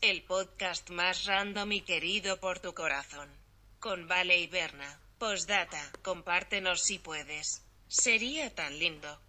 [0.00, 3.28] El podcast más random y querido por tu corazón.
[3.80, 5.00] Con Vale y Berna.
[5.18, 7.64] Postdata, compártenos si puedes.
[7.88, 9.20] Sería tan lindo.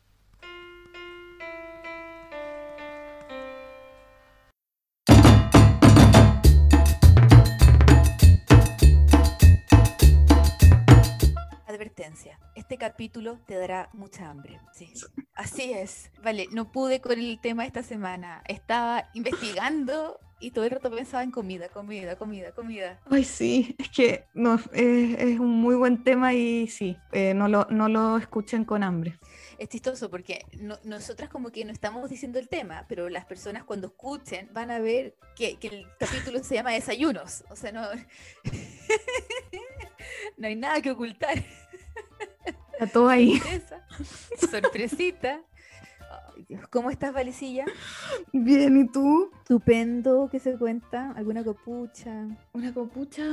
[12.96, 14.60] Este capítulo te dará mucha hambre.
[14.74, 14.94] Sí,
[15.36, 16.12] así es.
[16.24, 18.42] Vale, no pude con el tema esta semana.
[18.48, 23.02] Estaba investigando y todo el rato pensaba en comida, comida, comida, comida.
[23.12, 27.50] Ay, sí, es que no, es, es un muy buen tema y sí, eh, no,
[27.50, 29.20] lo, no lo escuchen con hambre.
[29.58, 33.66] Es chistoso porque no- nosotras como que no estamos diciendo el tema, pero las personas
[33.66, 37.44] cuando escuchen van a ver que, que el capítulo se llama Desayunos.
[37.50, 37.82] O sea, no,
[40.38, 41.44] no hay nada que ocultar.
[42.80, 43.38] Está todo ahí.
[43.38, 43.82] Sorpresa.
[44.52, 45.42] Sorpresita.
[46.70, 47.66] ¿Cómo estás, Valecilla?
[48.34, 49.32] Bien, ¿y tú?
[49.40, 51.12] Estupendo, ¿qué se cuenta?
[51.12, 52.28] ¿Alguna copucha?
[52.54, 53.24] Una copucha.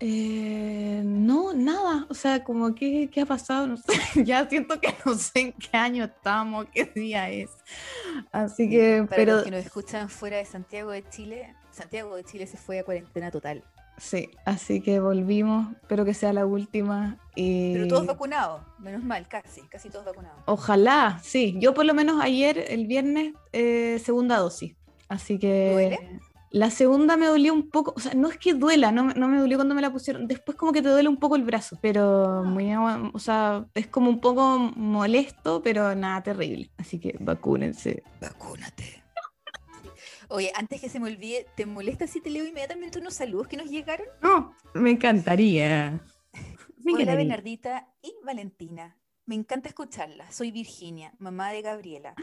[0.00, 2.06] Eh, no, nada.
[2.10, 3.68] O sea, como que, ¿qué ha pasado?
[3.68, 3.92] No sé.
[4.24, 7.50] ya siento que no sé en qué año estamos, qué día es.
[8.32, 12.24] Así que, Para pero los que nos escuchan fuera de Santiago de Chile, Santiago de
[12.24, 13.62] Chile se fue a cuarentena total.
[14.00, 15.72] Sí, así que volvimos.
[15.82, 17.18] Espero que sea la última.
[17.36, 17.74] Y...
[17.74, 20.40] Pero todos vacunados, menos mal, casi, casi todos vacunados.
[20.46, 21.56] Ojalá, sí.
[21.60, 24.74] Yo por lo menos ayer, el viernes, eh, segunda dosis.
[25.08, 25.70] Así que...
[25.72, 26.20] ¿Duele?
[26.52, 29.28] La segunda me dolió un poco, o sea, no es que duela, no, me- no
[29.28, 31.78] me dolió cuando me la pusieron, después como que te duele un poco el brazo,
[31.80, 37.14] pero muy, agua- o sea, es como un poco molesto, pero nada terrible, así que
[37.20, 38.02] vacúnense.
[38.20, 38.99] Vacúnate.
[40.30, 43.56] Oye, antes que se me olvide, ¿te molesta si te leo inmediatamente unos saludos que
[43.56, 44.06] nos llegaron?
[44.22, 46.00] No, me encantaría.
[46.82, 47.16] Me Hola encantaría.
[47.16, 48.96] Bernardita y Valentina.
[49.26, 50.30] Me encanta escucharla.
[50.32, 52.14] Soy Virginia, mamá de Gabriela,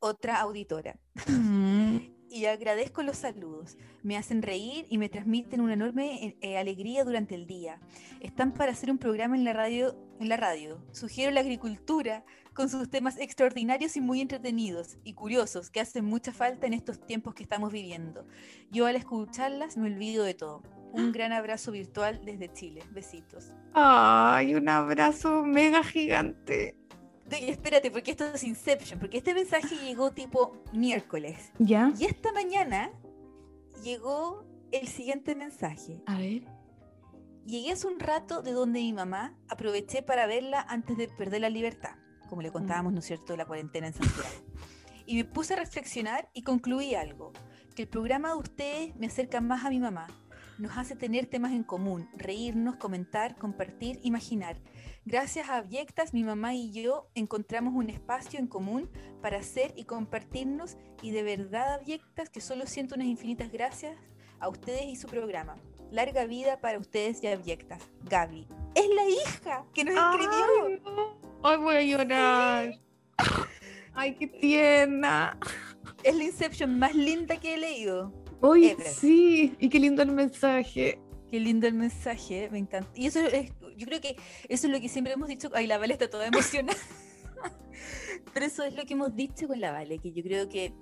[0.00, 0.98] otra auditora.
[1.26, 1.98] Mm,
[2.32, 3.76] Y agradezco los saludos.
[4.02, 7.78] Me hacen reír y me transmiten una enorme eh, eh, alegría durante el día.
[8.20, 9.94] Están para hacer un programa en la radio.
[10.18, 10.82] En la radio.
[10.92, 16.32] Sugiero la agricultura con sus temas extraordinarios y muy entretenidos y curiosos que hacen mucha
[16.32, 18.26] falta en estos tiempos que estamos viviendo.
[18.70, 20.62] Yo al escucharlas me olvido de todo.
[20.92, 22.82] Un gran abrazo virtual desde Chile.
[22.90, 23.52] Besitos.
[23.72, 26.76] Ay, un abrazo mega gigante.
[27.30, 31.50] De- espérate, porque esto es Inception, porque este mensaje llegó tipo miércoles.
[31.58, 31.92] ¿Ya?
[31.98, 32.90] Y esta mañana
[33.82, 36.02] llegó el siguiente mensaje.
[36.06, 36.42] A ver.
[37.46, 41.48] Llegué hace un rato de donde mi mamá, aproveché para verla antes de perder la
[41.50, 41.96] libertad,
[42.32, 44.26] como le contábamos, ¿no es cierto?, de la cuarentena en Santiago.
[45.04, 47.34] Y me puse a reflexionar y concluí algo,
[47.76, 50.06] que el programa de ustedes me acerca más a mi mamá,
[50.56, 54.56] nos hace tener temas en común, reírnos, comentar, compartir, imaginar.
[55.04, 58.88] Gracias a Abyectas, mi mamá y yo encontramos un espacio en común
[59.20, 63.94] para hacer y compartirnos y de verdad Abyectas que solo siento unas infinitas gracias
[64.40, 65.56] a ustedes y su programa.
[65.90, 67.82] Larga vida para ustedes y Abyectas.
[68.04, 68.48] Gaby.
[68.74, 70.66] Es la hija que nos escribió.
[70.66, 71.31] Ay, no.
[71.44, 72.78] Ay, voy a llorar.
[73.94, 75.36] Ay, qué tierna.
[76.04, 78.12] Es la Inception más linda que he leído.
[78.40, 79.54] Uy, sí.
[79.58, 81.00] Y qué lindo el mensaje.
[81.30, 82.90] Qué lindo el mensaje, me encanta.
[82.94, 84.16] Y eso es, yo creo que
[84.48, 85.50] eso es lo que siempre hemos dicho.
[85.54, 86.78] Ay, la Vale está toda emocionada.
[88.34, 90.72] Pero eso es lo que hemos dicho con la Vale, que yo creo que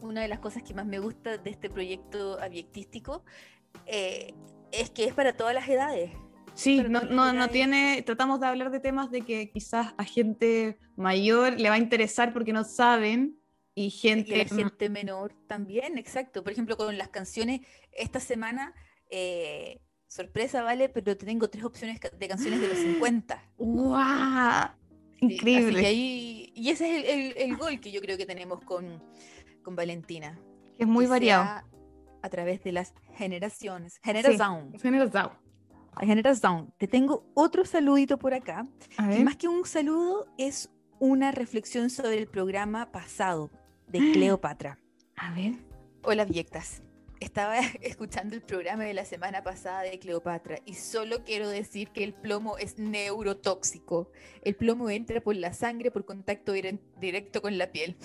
[0.00, 3.24] una de las cosas que más me gusta de este proyecto abyectístico
[3.86, 4.32] eh,
[4.72, 6.12] es que es para todas las edades.
[6.58, 11.52] Sí, no, no tiene, tratamos de hablar de temas de que quizás a gente mayor
[11.58, 13.38] le va a interesar porque no saben
[13.76, 16.42] y Y gente, a la gente menor también, exacto.
[16.42, 17.60] Por ejemplo, con las canciones,
[17.92, 18.74] esta semana,
[19.08, 20.88] eh, sorpresa, ¿vale?
[20.88, 23.40] Pero te tengo tres opciones de canciones de los 50.
[23.56, 24.68] ¡guau!
[25.20, 25.86] Sí, así Increíble.
[25.86, 29.00] ahí- y ese es el, el- el gol que yo creo que tenemos con,
[29.62, 30.36] con Valentina.
[30.76, 31.62] que es muy variado.
[32.20, 34.00] A través de las generaciones.
[34.02, 34.72] Generación.
[34.72, 34.82] Generoso.
[34.82, 35.47] Generación.
[36.78, 38.66] Te tengo otro saludito por acá.
[38.96, 43.50] Que más que un saludo, es una reflexión sobre el programa pasado
[43.88, 44.78] de Cleopatra.
[45.16, 45.54] A ver.
[46.02, 46.82] Hola, Viectas.
[47.20, 52.04] Estaba escuchando el programa de la semana pasada de Cleopatra y solo quiero decir que
[52.04, 54.10] el plomo es neurotóxico.
[54.42, 57.96] El plomo entra por la sangre por contacto dire- directo con la piel.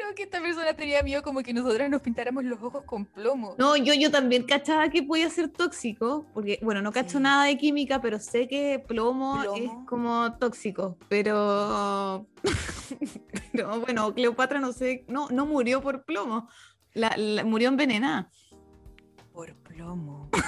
[0.00, 3.54] Creo que esta persona tenía miedo como que nosotras nos pintáramos los ojos con plomo.
[3.58, 7.22] No, yo, yo también cachaba que podía ser tóxico, porque, bueno, no cacho Sí.
[7.22, 12.26] nada de química, pero sé que plomo, es como tóxico, pero,
[13.52, 16.48] pero bueno, Cleopatra no sé, no, no murió por plomo,
[16.94, 18.30] la, la- murió envenenada.
[19.34, 20.30] Por plomo.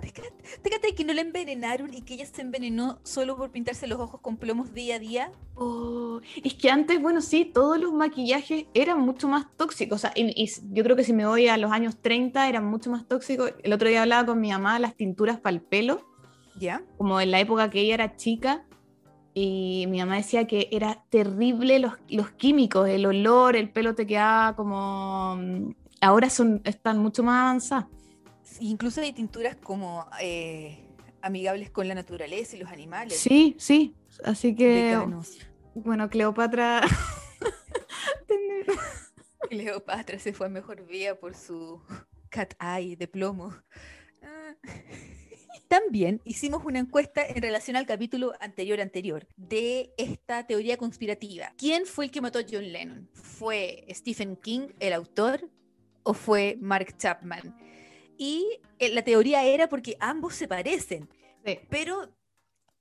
[0.00, 0.22] ¿Te, ca-
[0.62, 4.20] Fíjate que no la envenenaron y que ella se envenenó solo por pintarse los ojos
[4.20, 5.32] con plomos día a día.
[5.56, 9.96] Oh, es que antes, bueno, sí, todos los maquillajes eran mucho más tóxicos.
[9.96, 12.64] O sea, y, y yo creo que si me voy a los años 30 eran
[12.64, 13.52] mucho más tóxicos.
[13.62, 16.06] El otro día hablaba con mi mamá de las tinturas para el pelo,
[16.58, 16.82] ¿Ya?
[16.98, 18.64] como en la época que ella era chica.
[19.36, 24.06] Y mi mamá decía que era terrible los, los químicos, el olor, el pelo te
[24.06, 25.36] quedaba como...
[25.36, 27.86] mm, Ahora son, están mucho más avanzadas.
[28.60, 30.78] Incluso hay tinturas como eh,
[31.22, 33.18] amigables con la naturaleza y los animales.
[33.18, 33.94] Sí, sí.
[34.22, 35.38] Así que, Veganos.
[35.74, 36.82] bueno, Cleopatra...
[39.48, 41.82] Cleopatra se fue a mejor vía por su
[42.30, 43.54] cat eye de plomo.
[44.22, 44.54] Ah.
[45.68, 51.52] También hicimos una encuesta en relación al capítulo anterior anterior de esta teoría conspirativa.
[51.56, 53.08] ¿Quién fue el que mató a John Lennon?
[53.12, 55.50] ¿Fue Stephen King, el autor,
[56.02, 57.56] o fue Mark Chapman?
[58.18, 58.46] Y
[58.78, 61.08] eh, la teoría era porque ambos se parecen,
[61.44, 61.58] Sí.
[61.68, 62.10] pero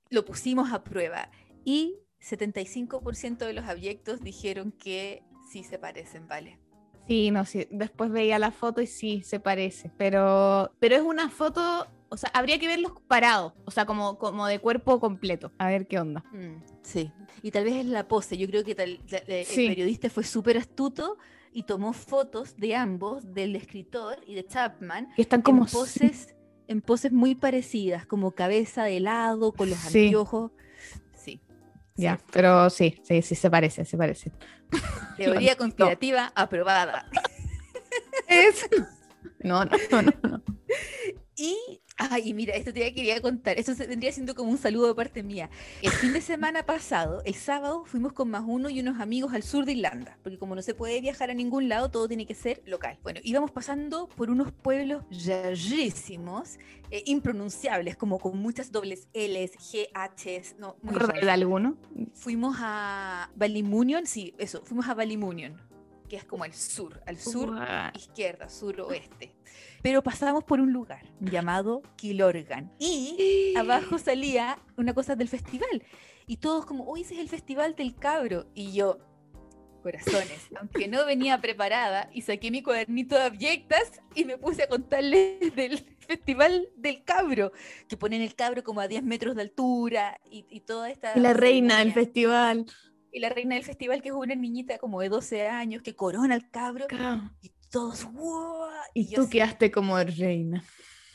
[0.09, 1.29] lo pusimos a prueba
[1.65, 6.59] y 75% de los abyectos dijeron que sí se parecen, ¿vale?
[7.07, 7.67] Sí, no, sí.
[7.69, 9.91] Después veía la foto y sí, se parece.
[9.97, 14.47] Pero, pero es una foto, o sea, habría que verlos parados, o sea, como, como
[14.47, 15.51] de cuerpo completo.
[15.57, 16.23] A ver qué onda.
[16.31, 18.37] Mm, sí, y tal vez es la pose.
[18.37, 19.65] Yo creo que tal- la- Sí.
[19.65, 21.17] el periodista fue súper astuto
[21.53, 26.35] y tomó fotos de ambos, del escritor y de Chapman, Que están como en poses,
[26.67, 30.05] en poses muy parecidas, como cabeza de lado, con los Sí.
[30.05, 30.51] anteojos.
[31.15, 31.41] Sí.
[31.95, 34.31] Ya, pero sí, sí, sí, se parece, se parece.
[35.17, 37.09] Teoría conspirativa aprobada.
[38.27, 38.67] Es...
[39.39, 40.43] No, no, no, no.
[41.35, 43.57] Y, ay, mira, esto te quería contar.
[43.57, 45.49] Esto se vendría siendo como un saludo de parte mía.
[45.81, 49.43] El fin de semana pasado, el sábado, fuimos con más uno y unos amigos al
[49.43, 52.35] sur de Irlanda, porque como no se puede viajar a ningún lado, todo tiene que
[52.35, 52.97] ser local.
[53.03, 56.57] Bueno, íbamos pasando por unos pueblos rarísimos,
[56.91, 61.25] eh, impronunciables, como con muchas dobles L's, G, H's, no, ¿Te muy acuerdas raros.
[61.25, 61.77] de alguno?
[62.13, 65.59] Fuimos a Ballymunion, sí, eso, fuimos a Ballymunion,
[66.09, 67.55] que es como al sur, al sur
[67.95, 69.35] izquierda, suroeste.
[69.83, 72.71] Pero pasamos por un lugar llamado Kilorgan.
[72.79, 75.83] Y abajo salía una cosa del festival.
[76.25, 78.47] Y todos como, uy, ese es el festival del cabro.
[78.55, 78.97] Y yo,
[79.83, 84.69] corazones, aunque no venía preparada, y saqué mi cuadernito de abyectas y me puse a
[84.69, 87.51] contarles del festival del cabro,
[87.89, 91.17] que ponen el cabro como a 10 metros de altura y, y toda esta...
[91.17, 92.65] La reina del festival.
[93.11, 96.35] Y la reina del festival, que es una niñita como de 12 años, que corona
[96.35, 96.87] al cabro.
[97.41, 98.67] Y todos, ¡wow!
[98.93, 100.63] Y yo tú quedaste como reina.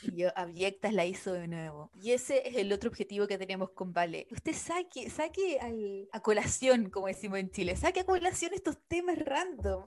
[0.01, 1.89] Y yo, abyectas la hizo de nuevo.
[2.01, 4.27] Y ese es el otro objetivo que tenemos con Vale.
[4.31, 9.17] Usted saque, saque al- a colación, como decimos en Chile, saque a colación estos temas
[9.19, 9.85] random.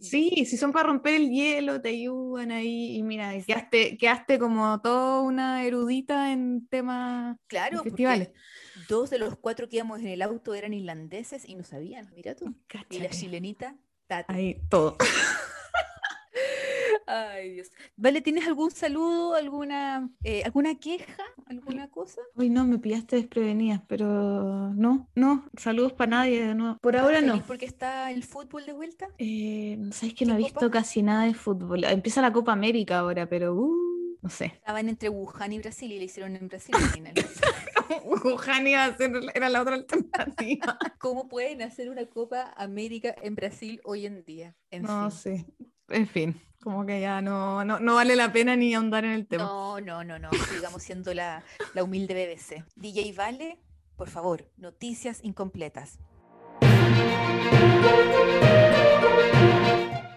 [0.00, 2.96] Y- Sí, si son para romper el hielo, te ayudan ahí.
[2.96, 8.30] Y mira, quedaste, quedaste como toda una erudita en temas Claro, festivales.
[8.88, 12.34] dos de los cuatro que íbamos en el auto eran irlandeses y no sabían, mira
[12.34, 12.52] tú.
[12.88, 13.76] Y la chilenita,
[14.08, 14.32] Tati.
[14.34, 14.96] Ahí, todo.
[17.12, 17.70] Ay, Dios.
[17.96, 22.20] Vale, ¿tienes algún saludo, alguna, eh, alguna queja, alguna cosa?
[22.36, 26.78] Uy, no, me pillaste desprevenida, pero no, no, saludos para nadie de nuevo.
[26.80, 27.46] Por ahora ¿Estás no.
[27.46, 29.08] porque está el fútbol de vuelta?
[29.18, 30.48] Eh, Sabes que ¿Qué no he copa?
[30.48, 31.84] visto casi nada de fútbol.
[31.84, 34.46] Empieza la Copa América ahora, pero uh, no sé.
[34.46, 37.14] Estaban entre Wuhan y Brasil y le hicieron en Brasil al final.
[38.04, 40.78] Wuhan iba a ser, era la otra alternativa.
[40.98, 44.54] ¿Cómo pueden hacer una Copa América en Brasil hoy en día?
[44.70, 45.10] En No fin.
[45.10, 45.46] sé.
[45.90, 49.26] En fin, como que ya no, no, no vale la pena ni ahondar en el
[49.26, 49.44] tema.
[49.44, 50.30] No, no, no, no.
[50.52, 51.42] Sigamos siendo la,
[51.74, 52.64] la humilde BBC.
[52.76, 53.58] DJ Vale,
[53.96, 55.98] por favor, noticias incompletas.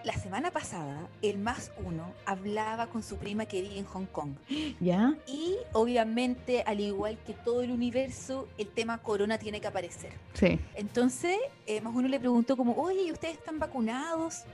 [0.04, 4.34] La semana pasada, el más uno hablaba con su prima que vive en Hong Kong.
[4.80, 5.14] ¿Ya?
[5.26, 10.12] Y obviamente, al igual que todo el universo, el tema corona tiene que aparecer.
[10.34, 10.60] Sí.
[10.74, 14.44] Entonces, eh, más uno le preguntó como, oye, ¿y ustedes están vacunados?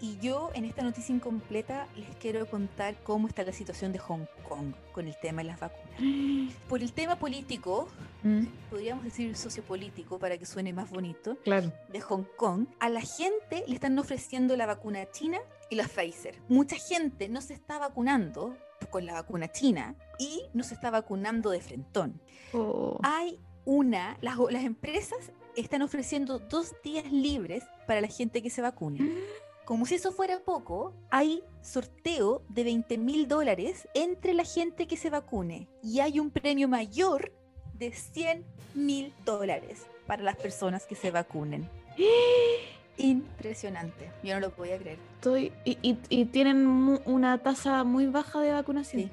[0.00, 4.26] Y yo en esta noticia incompleta les quiero contar cómo está la situación de Hong
[4.48, 6.52] Kong con el tema de las vacunas.
[6.68, 7.88] Por el tema político,
[8.26, 11.72] Mm, podríamos decir sociopolítico para que suene más bonito, claro.
[11.92, 15.38] de Hong Kong, a la gente le están ofreciendo la vacuna china
[15.70, 16.36] y la Pfizer.
[16.48, 18.56] Mucha gente no se está vacunando
[18.90, 22.20] con la vacuna china y no se está vacunando de frentón
[22.52, 25.18] Oh, hay una, las, las empresas
[25.56, 28.98] están ofreciendo dos días libres para la gente que se vacune.
[29.64, 34.96] Como si eso fuera poco, hay sorteo de 20 mil dólares entre la gente que
[34.96, 37.32] se vacune y hay un premio mayor
[37.74, 38.44] de 100
[38.74, 41.68] mil dólares para las personas que se vacunen.
[42.98, 44.98] Impresionante, yo no lo podía creer.
[45.16, 46.66] Estoy, y, y- y tienen
[47.04, 49.02] una tasa muy baja de vacunación.
[49.02, 49.10] Sí,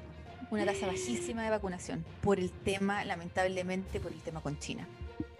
[0.50, 4.86] una tasa bajísima de vacunación por el tema, lamentablemente, por el tema con China.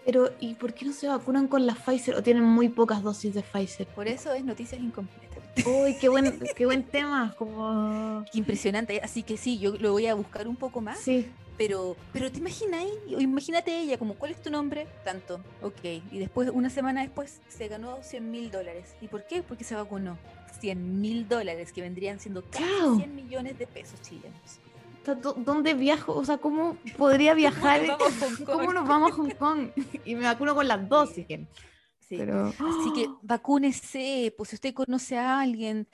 [0.05, 3.33] Pero, ¿y por qué no se vacunan con la Pfizer o tienen muy pocas dosis
[3.33, 3.87] de Pfizer?
[3.87, 5.43] Por eso es noticias incompletas.
[5.65, 7.33] Uy, qué buen, qué buen tema.
[7.37, 8.23] Como...
[8.31, 9.01] Qué impresionante.
[9.01, 10.99] Así que sí, yo lo voy a buscar un poco más.
[10.99, 11.27] Sí.
[11.57, 14.87] Pero, pero te imaginas, imagínate ella, como, ¿cuál es tu nombre?
[15.05, 15.85] Tanto, ok.
[16.11, 18.93] Y después, una semana después, se ganó 100 mil dólares.
[18.99, 19.41] ¿Y por qué?
[19.41, 20.17] Porque se vacunó.
[20.59, 22.97] 100 mil dólares, que vendrían siendo casi Chao.
[22.97, 24.59] 100 millones de pesos chilenos.
[25.05, 26.15] O sea, ¿dó- ¿Dónde viajo?
[26.15, 27.81] O sea, ¿cómo podría viajar?
[28.43, 29.69] ¿Cómo nos vamos a Hong Kong?
[30.03, 31.47] Y me vacuno con las dos, si quieren.
[31.99, 32.17] Sí.
[32.17, 32.47] Pero...
[32.47, 35.87] Así que vacúnese, pues si usted conoce a alguien.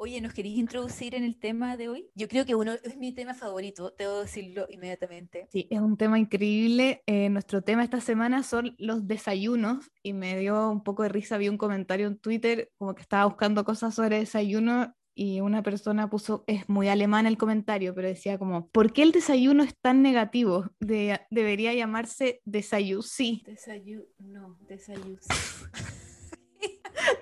[0.00, 2.08] Oye, ¿nos queréis introducir en el tema de hoy?
[2.14, 5.48] Yo creo que uno es mi tema favorito, debo decirlo inmediatamente.
[5.52, 7.02] Sí, es un tema increíble.
[7.06, 11.36] Eh, nuestro tema esta semana son los desayunos y me dio un poco de risa.
[11.36, 16.08] Vi un comentario en Twitter como que estaba buscando cosas sobre desayuno y una persona
[16.08, 20.00] puso, es muy alemán el comentario, pero decía como, ¿por qué el desayuno es tan
[20.00, 20.70] negativo?
[20.78, 23.42] De- debería llamarse desayuno, sí.
[23.44, 25.18] Desayuno, no, desayuno.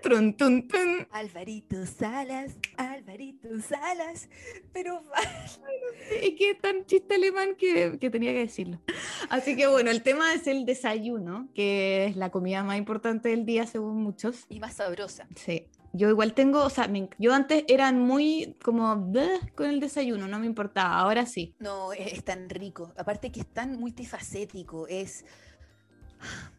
[0.03, 1.07] Trun, tun, tun.
[1.11, 4.29] Alvarito Salas, Alvarito Salas,
[4.73, 5.03] pero
[6.23, 8.81] Es que es tan chiste alemán que, que tenía que decirlo.
[9.29, 13.45] Así que bueno, el tema es el desayuno, que es la comida más importante del
[13.47, 14.45] día según muchos.
[14.49, 15.27] y más sabrosa.
[15.35, 15.67] Sí.
[15.97, 19.11] Yo igual tengo, o sea, me yo antes era muy como
[19.55, 21.55] con el desayuno, no me importaba, ahora sí.
[21.59, 22.93] No, es, es tan rico.
[22.97, 25.25] Aparte que es tan multifacético, es,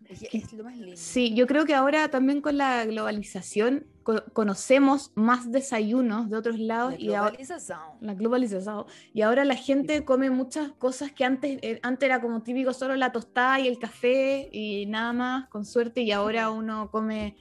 [0.09, 0.95] es, es lo más lindo.
[0.95, 6.59] Sí, yo creo que ahora también con la globalización co- conocemos más desayunos de otros
[6.59, 7.79] lados La y ahora globalización.
[8.01, 12.41] la globalización y ahora la gente come muchas cosas que antes eh, antes era como
[12.41, 16.89] típico solo la tostada y el café y nada más con suerte y ahora uno
[16.89, 17.35] come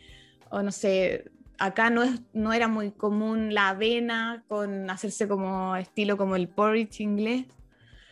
[0.51, 5.77] o no sé acá no es no era muy común la avena con hacerse como
[5.77, 7.47] estilo como el porridge inglés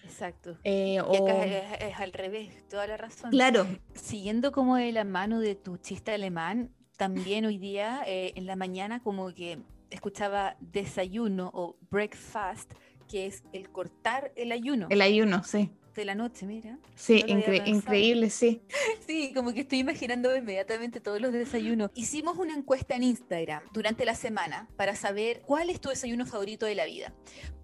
[0.04, 0.58] Exacto.
[0.64, 3.30] eh, Y o acá es, es al revés, toda la razón.
[3.30, 8.46] claro Siguiendo como de la mano de tu chiste alemán, también hoy día eh, en
[8.46, 9.58] la mañana como que
[9.90, 12.72] escuchaba desayuno o breakfast,
[13.08, 16.78] que es el cortar el ayuno el ayuno sí de la noche, mira.
[16.94, 18.62] sí No incre- increíble sí
[19.06, 21.90] Sí, como que estoy imaginando inmediatamente todos los desayunos.
[21.94, 26.66] Hicimos una encuesta en Instagram durante la semana para saber cuál es tu desayuno favorito
[26.66, 27.12] de la vida.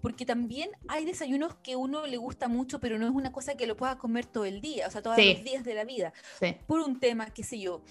[0.01, 3.67] Porque también hay desayunos que uno le gusta mucho, pero no es una cosa que
[3.67, 5.33] lo pueda comer todo el día, o sea, todos Sí.
[5.33, 6.13] los días de la vida.
[6.39, 7.83] sí Por un tema, qué sé yo,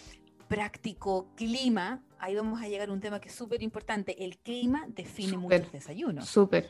[0.49, 4.25] práctico, clima, ahí vamos a llegar a un tema que es súper importante.
[4.25, 5.59] El clima define Súper.
[5.61, 6.29] muchos desayunos.
[6.29, 6.69] súper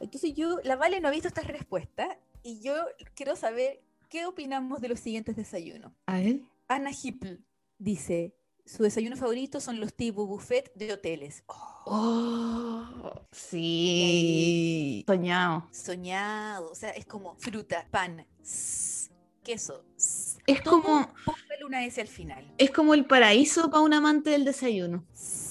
[0.00, 2.08] Entonces yo, la Vale no ha visto estas respuestas
[2.44, 2.74] y yo
[3.16, 5.92] quiero saber qué opinamos de los siguientes desayunos.
[6.06, 7.44] a ver Ana Hippel
[7.78, 11.42] dice, su desayuno favorito son los tipo buffet de hoteles.
[11.48, 18.26] Oh, oh, sí soñado soñado, o sea, es como fruta, pan,
[19.42, 19.84] queso.
[20.46, 22.50] es todo, como póngale una S al final.
[22.58, 25.04] Es como el paraíso para un amante del desayuno.
[25.12, 25.43] S-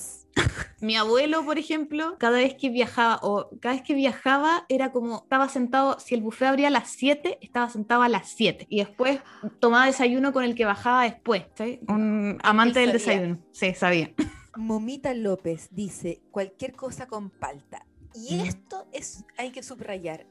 [0.81, 5.17] Mi abuelo, por ejemplo, cada vez que viajaba, o cada vez que viajaba, era como,
[5.23, 8.65] estaba sentado, si el buffet abría a las 7, estaba sentado a las 7.
[8.69, 9.19] Y después
[9.59, 11.43] tomaba desayuno con el que bajaba después.
[11.55, 11.79] ¿sí?
[11.87, 13.19] Un amante del sabía.
[13.21, 13.39] desayuno.
[13.51, 14.11] Sí, sabía.
[14.55, 17.85] Momita López dice, cualquier cosa con palta.
[18.13, 18.41] Y Mm.
[18.41, 20.27] esto es, hay que subrayar,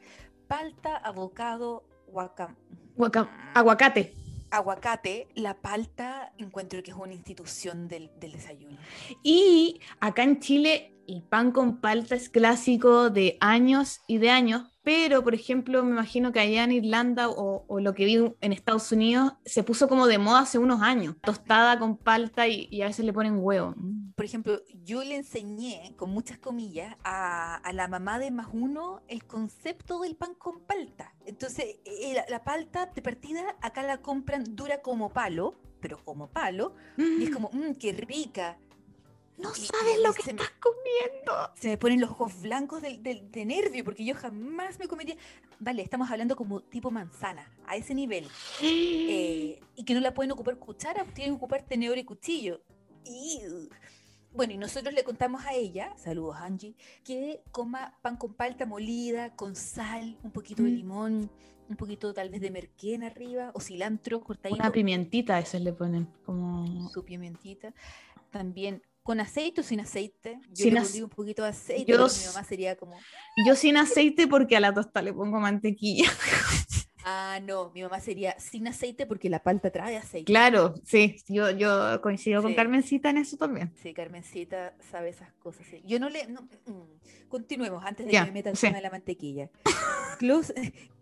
[0.46, 2.54] palta, avocado, guacam
[2.96, 4.14] Guaca- aguacate.
[4.52, 8.76] Aguacate, la palta encuentro que es una institución del, desayuno.
[9.22, 14.64] Y acá en Chile el pan con palta es clásico de años y de años,
[14.82, 18.52] pero por ejemplo me imagino que allá en Irlanda o, o lo que vi en
[18.52, 22.82] Estados Unidos se puso como de moda hace unos años, tostada con palta y, y
[22.82, 23.74] a veces le ponen huevo.
[23.76, 24.12] Mm.
[24.14, 29.02] Por ejemplo, yo le enseñé, con muchas comillas, a, a la mamá de más uno
[29.08, 31.14] el concepto del pan con palta.
[31.24, 36.28] Entonces, eh, la, la palta de partida acá la compran dura como palo, pero como
[36.28, 38.56] palo, y es como, mmm, qué rica.
[39.38, 41.50] No y- sabes y lo que me- estás comiendo.
[41.56, 45.16] Se me ponen los ojos blancos del- del- de, nervio, porque yo jamás me comería.
[45.58, 48.28] Vale, estamos hablando como tipo manzana, a ese nivel.
[48.62, 52.60] eh, y que no la pueden ocupar cuchara, tienen que ocupar tenedor y cuchillo.
[53.04, 53.68] Iu.
[54.34, 56.74] Bueno, y nosotros le contamos a ella, saludos Angie,
[57.04, 60.74] que coma pan con palta molida, con sal, un poquito de Mm.
[60.74, 61.30] limón,
[61.68, 65.72] un poquito tal vez de merquén arriba, o cilantro cortadito, Una pimientita a veces le
[65.74, 66.88] ponen, como...
[66.90, 67.74] su pimentita.
[68.30, 70.38] También con aceite o sin aceite.
[70.50, 72.96] Yo Sin pondría un poquito de aceite, yo mi mamá sería como,
[73.46, 76.08] Yo sin aceite porque a la tosta le pongo mantequilla.
[77.04, 80.24] Ah, no, mi mamá sería sin aceite porque la palta trae aceite.
[80.24, 82.54] Claro, sí, yo, yo coincido con.
[82.54, 83.72] Carmencita en eso también.
[83.82, 85.66] Sí, Carmencita sabe esas cosas.
[85.66, 85.82] sí.
[85.84, 86.28] Yo no le.
[86.28, 87.28] no, mm.
[87.28, 88.66] Continuemos antes de que me meta el sí.
[88.68, 89.50] tema de la mantequilla.
[90.20, 90.54] Close-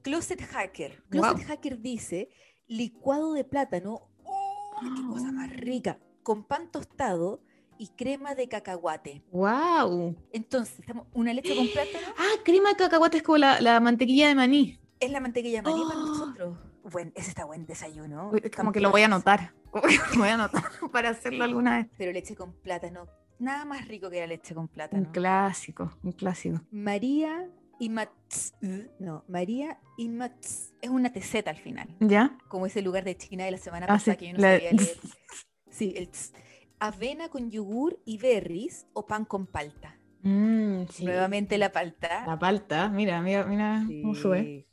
[0.02, 1.02] Closet Hacker.
[1.11, 2.30] Closet Hacker dice:
[2.66, 4.09] licuado de plátano.
[4.25, 5.99] ¡Oh, ¡Qué cosa más rica!
[6.23, 7.42] Con pan tostado
[7.80, 9.22] y crema de cacahuate.
[9.32, 10.14] ¡Wow!
[10.32, 14.28] Entonces, estamos, una leche con plátano Ah, crema de cacahuate es como la, la mantequilla
[14.28, 14.78] de maní.
[15.00, 16.58] es la mantequilla maní para nosotros.
[16.84, 18.30] Buen, ese está buen desayuno.
[18.32, 19.54] Uy, Como que lo voy a anotar.
[19.72, 19.80] Lo
[20.18, 21.87] voy a anotar para hacerlo alguna vez.
[21.96, 23.06] Pero leche con plátano.
[23.38, 25.10] Nada más rico que la leche con Un plátano.
[25.12, 26.60] clásico, un clásico.
[26.70, 28.52] María Imatz.
[28.99, 30.72] No, María Imatz.
[30.82, 31.88] Es una TZ al final.
[32.00, 32.37] ¿Ya?
[32.49, 34.52] Como ese lugar de China de la semana Ah, pasada sí, que yo no la-
[34.58, 34.99] sabía leer.
[35.70, 36.32] Sí, el tz.
[36.80, 39.96] Avena con yogur y berries o pan con palta.
[40.22, 41.04] Mm, sí.
[41.04, 42.26] Nuevamente la palta.
[42.26, 44.42] La palta, mira, mira, mira cómo sube.
[44.42, 44.66] Sí.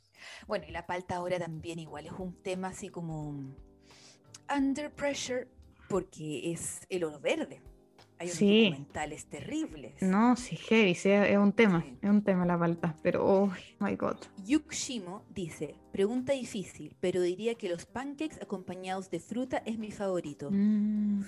[0.46, 3.54] Bueno, y la palta ahora también igual es un tema así como
[4.54, 5.48] under pressure
[5.88, 7.62] porque es el oro verde.
[8.20, 8.64] Hay unos Sí.
[8.70, 10.02] documentales terribles.
[10.02, 11.98] No, sí, heavy, sí, es un tema, Sí.
[12.02, 14.16] es un tema la palta, pero, oh my god.
[14.44, 19.92] Yuk Shimo dice, pregunta difícil, pero diría que los pancakes acompañados de fruta es mi
[19.92, 20.48] favorito.
[20.50, 21.22] Mm,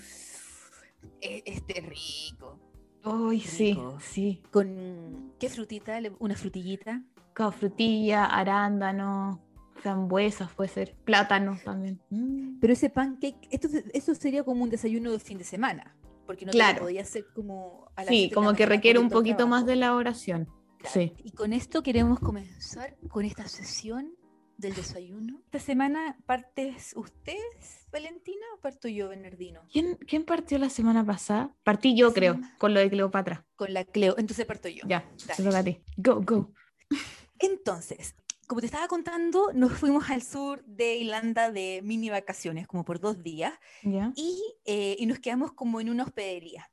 [1.20, 2.58] este rico.
[3.02, 4.42] Ay, sí, sí.
[4.50, 5.98] ¿Con qué frutita?
[6.18, 7.02] ¿Una frutillita?
[7.34, 9.40] Con frutilla, arándano,
[9.76, 12.00] frambuesas puede ser, plátano también.
[12.10, 12.58] Mm.
[12.60, 15.96] Pero ese pancake, esto, eso sería como un desayuno de fin de semana.
[16.26, 16.82] Porque no Claro.
[16.82, 20.44] podía hacer como a las Sí, la como que requiere un poquito más de elaboración.
[20.78, 20.94] Claro.
[20.94, 21.12] Sí.
[21.24, 24.12] Y con esto queremos comenzar con esta sesión
[24.60, 25.40] del desayuno.
[25.46, 29.62] Esta semana partes ustedes, Valentina, o parto yo, Bernardino?
[29.72, 31.54] ¿Quién, quién partió la semana pasada?
[31.64, 33.46] Partí yo, creo, semana- con lo de Cleopatra.
[33.56, 34.16] Con la Cleo.
[34.18, 34.82] Entonces parto yo.
[34.86, 35.34] Ya, Dale.
[35.34, 35.80] se toca a ti.
[35.96, 36.52] Go, go.
[37.38, 38.14] Entonces,
[38.46, 43.00] como te estaba contando, nos fuimos al sur de Irlanda de mini vacaciones, como por
[43.00, 44.12] dos días, Ya.
[44.16, 46.70] y, eh, y nos quedamos como en una hospedería.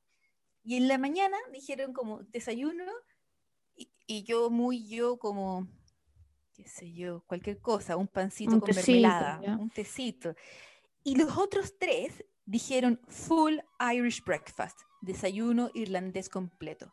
[0.63, 2.84] Y en la mañana dijeron como desayuno,
[3.75, 5.67] y, y yo muy yo como,
[6.57, 10.35] qué sé yo, cualquier cosa, un pancito Un con tecito, mermelada, un tecito.
[11.03, 13.59] Y los otros tres dijeron full
[13.93, 16.91] Irish breakfast, desayuno irlandés completo.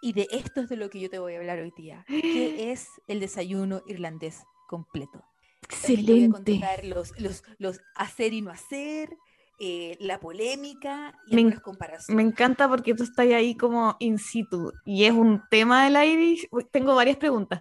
[0.00, 2.04] Y de esto es de lo que yo te voy a hablar hoy día.
[2.08, 5.22] ¿Qué es el desayuno irlandés completo?
[5.68, 6.52] También te voy a Excelente.
[6.52, 9.16] contar los, los, los hacer y no hacer,
[9.58, 12.16] eh, la polémica y Me algunas comparaciones.
[12.16, 16.48] Me encanta porque tú estás ahí como in situ y es un tema del Irish.
[16.72, 17.60] Tengo varias preguntas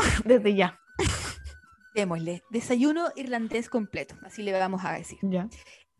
[0.24, 0.78] desde ya.
[1.94, 2.42] Démosle.
[2.50, 5.18] Desayuno irlandés completo, así le vamos a decir.
[5.22, 5.48] Ya.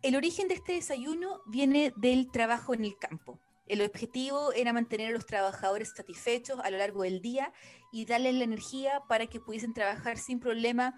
[0.03, 3.39] El origen de este desayuno viene del trabajo en el campo.
[3.67, 7.53] El objetivo era mantener a los trabajadores satisfechos a lo largo del día
[7.93, 10.95] y darles la energía para que pudiesen trabajar sin problema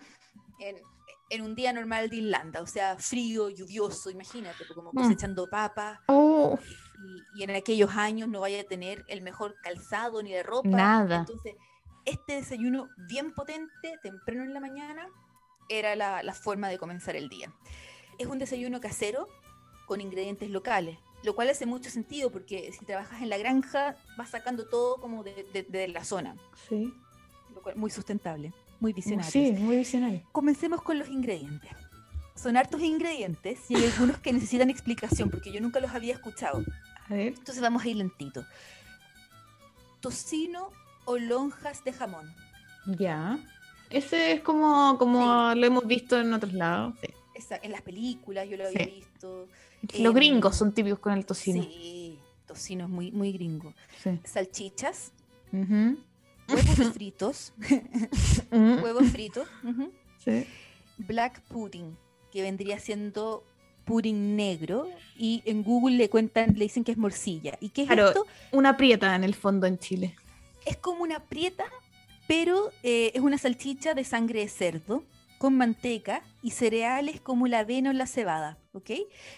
[0.58, 0.76] en,
[1.30, 4.96] en un día normal de Irlanda, o sea, frío, lluvioso, imagínate, como Mm.
[4.96, 6.58] cosechando papas, Oh,
[7.34, 10.68] y, y en aquellos años no vaya a tener el mejor calzado ni de ropa.
[10.68, 11.16] Nada.
[11.20, 11.54] Entonces,
[12.04, 15.08] este desayuno bien potente, temprano en la mañana,
[15.68, 17.52] era la, la forma de comenzar el día.
[18.18, 19.28] Es un desayuno casero
[19.86, 24.30] con ingredientes locales, lo cual hace mucho sentido porque si trabajas en la granja vas
[24.30, 26.36] sacando todo como de, de- de la zona,
[26.68, 26.92] sí.
[27.54, 29.30] lo cual muy sustentable, muy visionario.
[29.30, 30.22] Sí, muy visionario.
[30.32, 31.70] Comencemos con los ingredientes.
[32.34, 36.64] Son hartos ingredientes y hay algunos que necesitan explicación porque yo nunca los había escuchado.
[37.08, 37.28] A ver.
[37.28, 38.44] Entonces vamos a ir lentito.
[40.00, 40.70] Tocino
[41.04, 42.32] o lonjas de jamón.
[42.98, 43.38] Ya.
[43.90, 46.94] Ese es como, como lo hemos visto en otros lados.
[47.00, 47.08] Sí.
[47.34, 48.90] Esa- en las películas yo lo había Sí.
[48.96, 49.48] visto.
[49.82, 51.62] Los Em, gringos son típicos con el tocino.
[51.62, 53.74] Sí, tocino es muy, muy gringo.
[54.02, 54.18] Sí.
[54.24, 55.12] Salchichas,
[55.52, 55.98] Ujú.
[56.48, 57.52] huevos fritos,
[58.50, 59.48] Mm, huevos fritos,
[60.24, 60.46] sí.
[60.98, 61.96] black pudding,
[62.30, 63.44] que vendría siendo
[63.84, 67.58] pudding negro y en Google le cuentan, le dicen que es morcilla.
[67.60, 68.08] ¿Y qué es Claro.
[68.08, 68.26] esto?
[68.52, 70.14] Una prieta en el fondo en Chile.
[70.66, 71.64] Es como una prieta,
[72.29, 75.05] pero eh, es una salchicha de sangre de cerdo
[75.38, 78.90] con manteca y cereales como la avena o la cebada, ¿ok?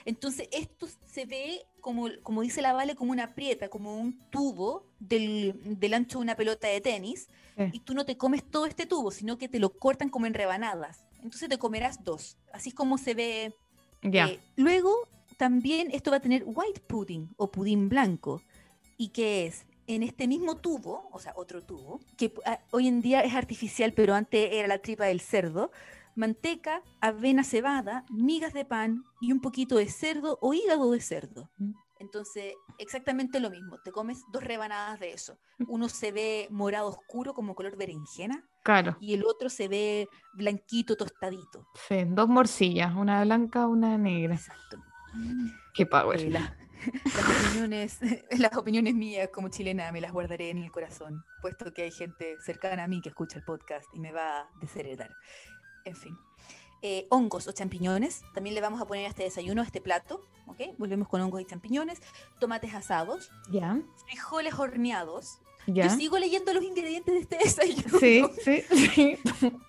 [0.05, 4.87] Entonces esto se ve como, como dice la Vale, como una prieta, como un tubo
[4.99, 7.63] del, del ancho de una pelota de tenis Sí.
[7.73, 10.35] y tú no te comes todo este tubo, sino que te lo cortan como en
[10.35, 11.05] rebanadas.
[11.23, 12.37] Entonces te comerás dos.
[12.53, 13.55] Así es como se ve
[14.03, 14.27] Ya.
[14.27, 14.93] eh, luego,
[15.39, 18.43] también esto va a tener white pudding o pudín blanco.
[18.99, 19.67] ¿Y qué es?
[19.87, 23.93] En este mismo tubo, o sea, otro tubo, que ah, hoy en día es artificial,
[23.93, 25.71] pero antes era la tripa del cerdo,
[26.17, 31.51] manteca, avena cebada, migas de pan y un poquito de cerdo o hígado de cerdo.
[31.59, 31.73] Mm.
[32.01, 33.79] Entonces, exactamente lo mismo.
[33.83, 35.39] Te comes dos rebanadas de eso.
[35.69, 38.97] Uno se ve morado oscuro, como color berenjena, Claro.
[39.01, 41.67] y el otro se ve blanquito, tostadito.
[41.89, 44.35] Sí, dos morcillas, una blanca, una negra.
[44.35, 44.83] Exacto.
[45.75, 46.31] Qué power.
[46.31, 46.57] La-
[47.17, 47.99] las, opiniones,
[48.39, 52.37] las opiniones mías como chilena me las guardaré en el corazón, puesto que hay gente
[52.45, 55.11] cercana a mí que escucha el podcast y me va a desheredar.
[55.85, 56.17] En fin.
[56.83, 60.21] Eh, hongos o champiñones, también le vamos a poner a este desayuno, a este plato,
[60.47, 60.77] ¿ok?
[60.77, 62.03] Volvemos con hongos y champiñones,
[62.39, 65.39] tomates asados, Ya, frijoles horneados.
[65.67, 65.89] Ya.
[65.89, 67.99] Yo sigo leyendo los ingredientes de este desayuno.
[67.99, 69.19] Sí, sí, sí.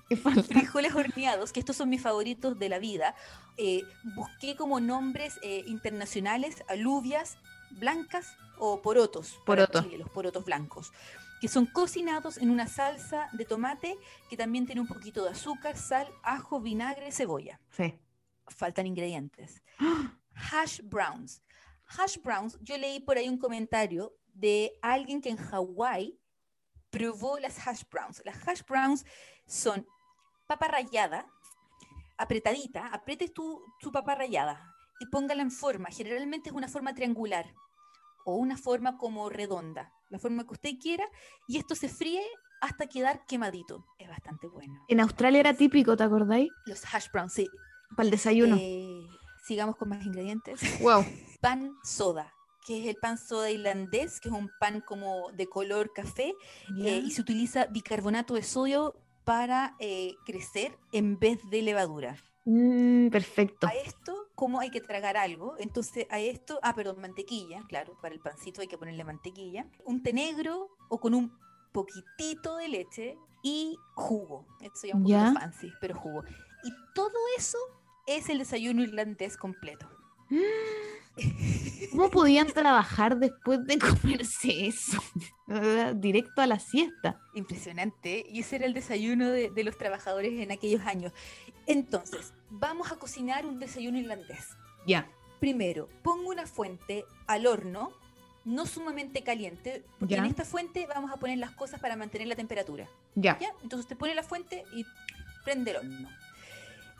[0.47, 3.15] Frijoles horneados, que estos son mis favoritos de la vida.
[3.57, 3.83] Eh,
[4.15, 7.37] busqué como nombres eh, internacionales alubias
[7.71, 9.39] blancas o porotos.
[9.45, 9.83] para Poroto.
[9.83, 10.91] Chile, los porotos blancos.
[11.41, 13.97] Que son cocinados en una salsa de tomate
[14.29, 17.59] que también tiene un poquito de azúcar, sal, ajo, vinagre, cebolla.
[17.71, 17.93] Sí.
[18.47, 19.61] Faltan ingredientes.
[20.33, 21.41] Hash browns.
[21.87, 26.19] Hash browns, yo leí por ahí un comentario de alguien que en Hawái
[26.91, 28.21] probó las hash browns.
[28.25, 29.05] Las hash browns
[29.47, 29.87] son
[30.47, 31.25] papa rallada,
[32.17, 35.89] apretadita, aprietes tu, tu papa rallada y póngala en forma.
[35.89, 37.53] Generalmente es una forma triangular
[38.25, 41.05] o una forma como redonda, la forma que usted quiera,
[41.47, 42.23] y esto se fríe
[42.61, 43.85] hasta quedar quemadito.
[43.99, 44.83] Es bastante bueno.
[44.87, 46.49] En Australia era típico, ¿te acordáis?
[46.65, 47.47] Los hash browns, sí.
[47.95, 48.57] Para el desayuno.
[48.59, 49.05] Eh,
[49.45, 50.59] sigamos con más ingredientes.
[50.81, 51.05] Wow.
[51.39, 52.33] Pan soda,
[52.65, 56.33] que es el pan soda irlandés, que es un pan como de color café,
[56.79, 62.17] eh, y se utiliza bicarbonato de sodio para eh, crecer en vez de levadura.
[62.45, 63.67] Mm, perfecto.
[63.67, 68.13] A esto, como hay que tragar algo, entonces a esto, ah, perdón, mantequilla, claro, para
[68.13, 71.31] el pancito hay que ponerle mantequilla, un té negro o con un
[71.71, 74.45] poquitito de leche y jugo.
[74.61, 75.33] Eso ya un poquito Ya.
[75.33, 76.23] fancy, pero jugo.
[76.63, 77.57] Y todo eso
[78.07, 79.89] es el desayuno irlandés completo.
[81.91, 85.01] ¿Cómo podían trabajar después de comerse eso?
[85.95, 87.19] Directo a la siesta.
[87.33, 88.25] Impresionante.
[88.29, 91.13] Y ese era el desayuno de, de los trabajadores en aquellos años.
[91.67, 94.49] Entonces, vamos a cocinar un desayuno irlandés.
[94.85, 95.09] Ya.
[95.39, 97.91] Primero, pongo una fuente al horno,
[98.43, 102.35] no sumamente caliente, porque en esta fuente vamos a poner las cosas para mantener la
[102.35, 102.87] temperatura.
[103.15, 103.39] Ya.
[103.39, 103.49] ¿ya?
[103.63, 104.85] Entonces usted pone la fuente y
[105.43, 106.09] prende el horno.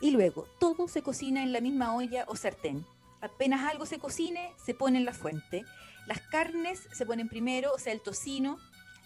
[0.00, 2.84] Y luego, todo se cocina en la misma olla o sartén.
[3.20, 5.64] Apenas algo se cocine, se pone en la fuente.
[6.06, 8.58] Las carnes se ponen primero, o sea, el tocino,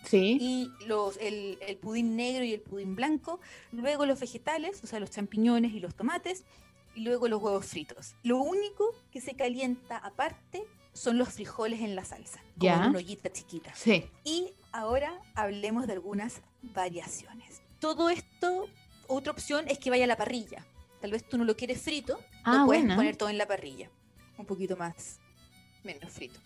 [0.04, 0.38] Sí.
[0.40, 3.38] y los, el, el pudín negro y el pudín blanco,
[3.72, 6.44] luego los vegetales, o sea, los champiñones y los tomates,
[6.94, 8.14] y luego los huevos fritos.
[8.22, 12.82] Lo único que se calienta aparte son los frijoles en la salsa, como Ya.
[12.82, 13.72] en una ollita chiquita.
[13.74, 14.04] Sí.
[14.24, 17.60] Y ahora hablemos de algunas variaciones.
[17.78, 18.66] Todo esto,
[19.06, 20.66] otra opción es que vaya a la parrilla.
[21.00, 22.96] Tal vez tú no lo quieres frito, Ah, lo puedes buena.
[22.96, 23.90] poner todo en la parrilla.
[24.40, 25.20] Un poquito más,
[25.84, 26.40] menos frito.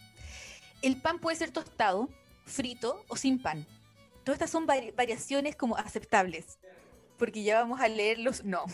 [0.83, 2.09] El pan puede ser tostado,
[2.45, 3.65] frito o sin pan.
[4.25, 6.59] Todas estas son vari- variaciones como aceptables,
[7.19, 8.65] porque ya vamos a leer los no.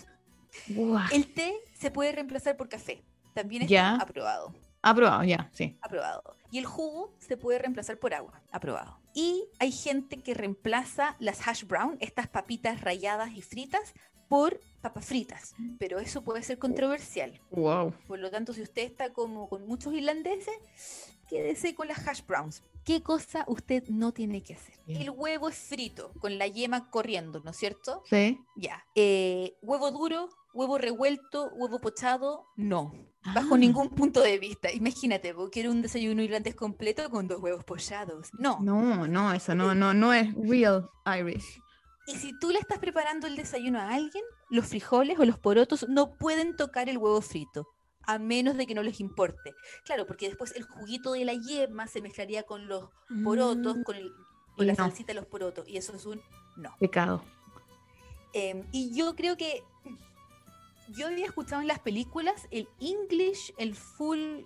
[1.13, 3.05] El té se puede reemplazar por café.
[3.35, 3.95] También está Ya.
[3.97, 4.55] aprobado.
[4.83, 5.77] Aprobado, ya, sí.
[5.83, 6.23] Aprobado.
[6.51, 8.41] Y el jugo se puede reemplazar por agua.
[8.51, 8.99] Aprobado.
[9.15, 13.93] Y hay gente que reemplaza las hash brown, estas papitas rayadas y fritas,
[14.29, 15.55] por papas fritas.
[15.79, 17.41] Pero eso puede ser controversial.
[17.51, 17.93] Wow.
[18.07, 20.55] Por lo tanto, si usted está como con muchos irlandeses,
[21.29, 22.63] quédese con las hash browns.
[22.85, 24.75] ¿Qué cosa usted no tiene que hacer?
[24.87, 25.03] Bien.
[25.03, 28.03] El huevo es frito, con la yema corriendo, ¿no es cierto?
[28.09, 28.39] Sí.
[28.57, 28.85] Ya.
[28.95, 32.93] Eh, huevo duro, huevo revuelto, huevo pochado, no.
[33.35, 33.59] Bajo Ah.
[33.59, 34.73] ningún punto de vista.
[34.73, 38.31] Imagínate, vos quiero un desayuno irlandés completo con dos huevos pochados.
[38.39, 38.59] No.
[38.63, 40.89] No, no, eso no, no, no es real
[41.19, 41.61] Irish.
[42.07, 45.87] Y si tú le estás preparando el desayuno a alguien, los frijoles o los porotos
[45.89, 47.67] no pueden tocar el huevo frito,
[48.03, 49.55] a menos de que no les importe.
[49.85, 52.91] Claro, porque después el juguito de la yema se mezclaría con los
[53.25, 54.13] porotos, Mm, con, el,
[54.57, 54.77] con la no.
[54.77, 56.21] salsita de los porotos, y eso es un
[56.57, 56.75] no.
[56.81, 57.23] Pecado.
[58.33, 59.63] Em, y yo creo que
[60.89, 64.41] yo había escuchado en las películas el English, el full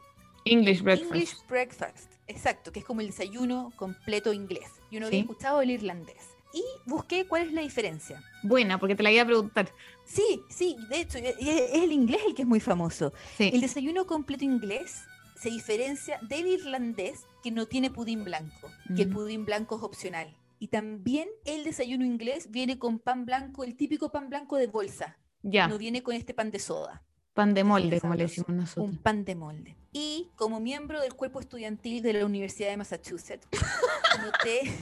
[0.44, 1.12] English breakfast.
[1.12, 4.70] English breakfast, exacto, que es como el desayuno completo inglés.
[4.90, 6.22] Yo no había escuchado el irlandés.
[6.54, 8.22] Y busqué cuál es la diferencia.
[8.44, 9.72] Buena, porque te la iba a preguntar.
[10.04, 13.12] Sí, sí, de hecho, e- e- es el inglés el que es muy famoso.
[13.36, 13.50] Sí.
[13.52, 15.02] El desayuno completo inglés
[15.36, 19.12] se diferencia del irlandés que no tiene pudín blanco, que el Mm.
[19.12, 20.34] pudín blanco es opcional.
[20.60, 25.18] Y también el desayuno inglés viene con pan blanco, el típico pan blanco de bolsa.
[25.42, 27.02] Ya, No viene con este pan de soda,
[27.34, 28.88] pan de molde, como le decimos nosotros.
[28.90, 29.76] un pan de molde.
[29.92, 33.46] Y como miembro del cuerpo estudiantil de la Universidad de Massachusetts,
[34.22, 34.72] noté...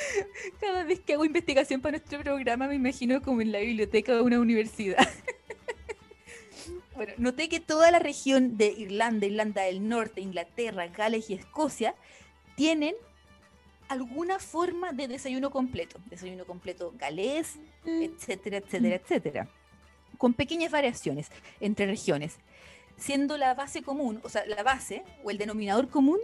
[0.60, 4.22] Cada vez que hago investigación para nuestro programa me imagino como en la biblioteca de
[4.22, 4.98] una universidad.
[6.94, 11.94] Bueno, noté que toda la región de Irlanda, Irlanda del Norte, Inglaterra, Gales y Escocia
[12.54, 12.94] tienen
[13.88, 15.98] alguna forma de desayuno completo.
[16.10, 18.02] Desayuno completo galés, Mm.
[18.02, 19.48] etcétera, etcétera, etcétera.
[20.18, 22.36] Con pequeñas variaciones entre regiones.
[22.98, 26.18] Siendo la base común, o sea, la base o el denominador común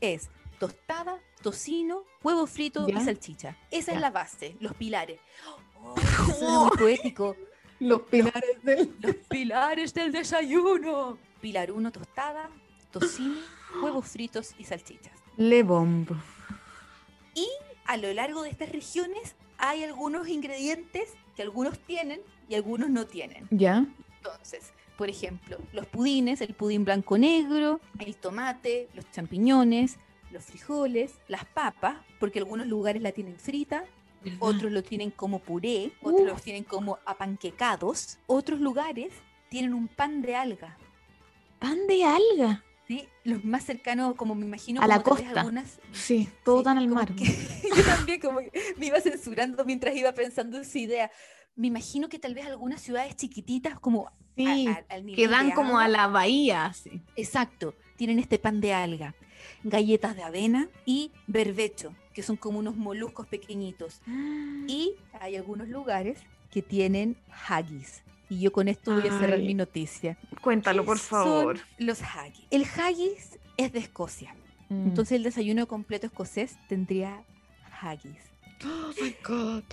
[0.00, 0.28] es
[0.66, 3.00] tostada, tocino, huevo frito Ya.
[3.00, 3.56] y salchicha.
[3.70, 3.96] Esa Ya.
[3.96, 5.20] es la base, los pilares.
[6.40, 7.36] Oh, muy poético.
[7.78, 8.94] Los pilares del.
[9.00, 11.18] Los pilares del desayuno.
[11.42, 12.48] Pilar 1, tostada,
[12.90, 13.36] tocino,
[13.82, 15.12] huevos fritos y salchichas.
[15.36, 16.16] Le bombo.
[17.86, 23.06] A lo largo de estas regiones hay algunos ingredientes que algunos tienen y algunos no
[23.06, 23.46] tienen.
[23.50, 23.84] ¿Ya?
[24.16, 29.98] Entonces, por ejemplo, los pudines, el pudín blanco negro, el tomate, los champiñones,
[30.34, 33.84] los frijoles, las papas, porque algunos lugares la tienen frita,
[34.40, 39.12] otros lo tienen como puré, otros los tienen como apanquecados, otros lugares
[39.48, 40.76] tienen un pan de alga.
[41.60, 42.64] Pan de alga.
[42.88, 43.08] ¿sí?
[43.22, 45.40] Los más cercanos, como me imagino, A la costa.
[45.40, 47.14] algunas Sí, todo Sí, tan al mar.
[47.14, 47.24] que-
[47.76, 51.10] yo también como que me iba censurando mientras iba pensando esa idea.
[51.56, 55.52] Me imagino que tal vez algunas ciudades chiquititas como Sí, a- al nivel que dan
[55.52, 57.00] como a la bahía, así.
[57.14, 59.14] Exacto, tienen este pan de alga,
[59.62, 64.00] galletas de avena y berbecho, que son como unos moluscos pequeñitos.
[64.66, 66.18] Y hay algunos lugares
[66.50, 67.16] que tienen
[67.48, 68.02] haggis.
[68.30, 69.46] Y yo con esto voy a cerrar Ay.
[69.46, 70.16] mi noticia.
[70.40, 71.58] Cuéntalo, ¿Qué por favor.
[71.58, 72.46] son los haggis?
[72.50, 74.34] El haggis es de Escocia.
[74.70, 74.88] Mm.
[74.88, 77.22] Entonces el desayuno completo escocés tendría
[77.80, 78.16] haggis.
[78.64, 79.64] Oh my God.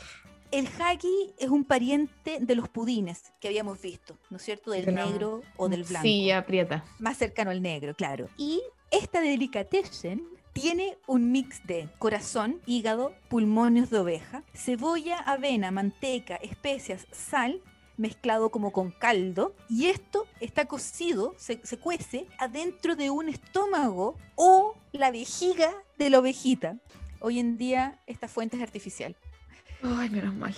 [0.52, 4.72] El haggis es un pariente de los pudines que habíamos visto, ¿no es cierto?
[4.72, 6.04] Del De la- negro o del blanco.
[6.06, 6.84] Sí, aprieta.
[7.00, 8.28] Más cercano al negro, claro.
[8.38, 8.62] Y
[8.92, 17.08] esta delicatessen tiene un mix de corazón, hígado, pulmones de oveja, cebolla, avena, manteca, especias,
[17.14, 17.62] sal,
[17.96, 19.56] mezclado como con caldo.
[19.70, 26.10] Y esto está cocido, se, se cuece adentro de un estómago o la vejiga de
[26.10, 26.76] la ovejita.
[27.22, 29.16] Hoy en día esta fuente es artificial.
[29.84, 30.54] Ay, menos mal.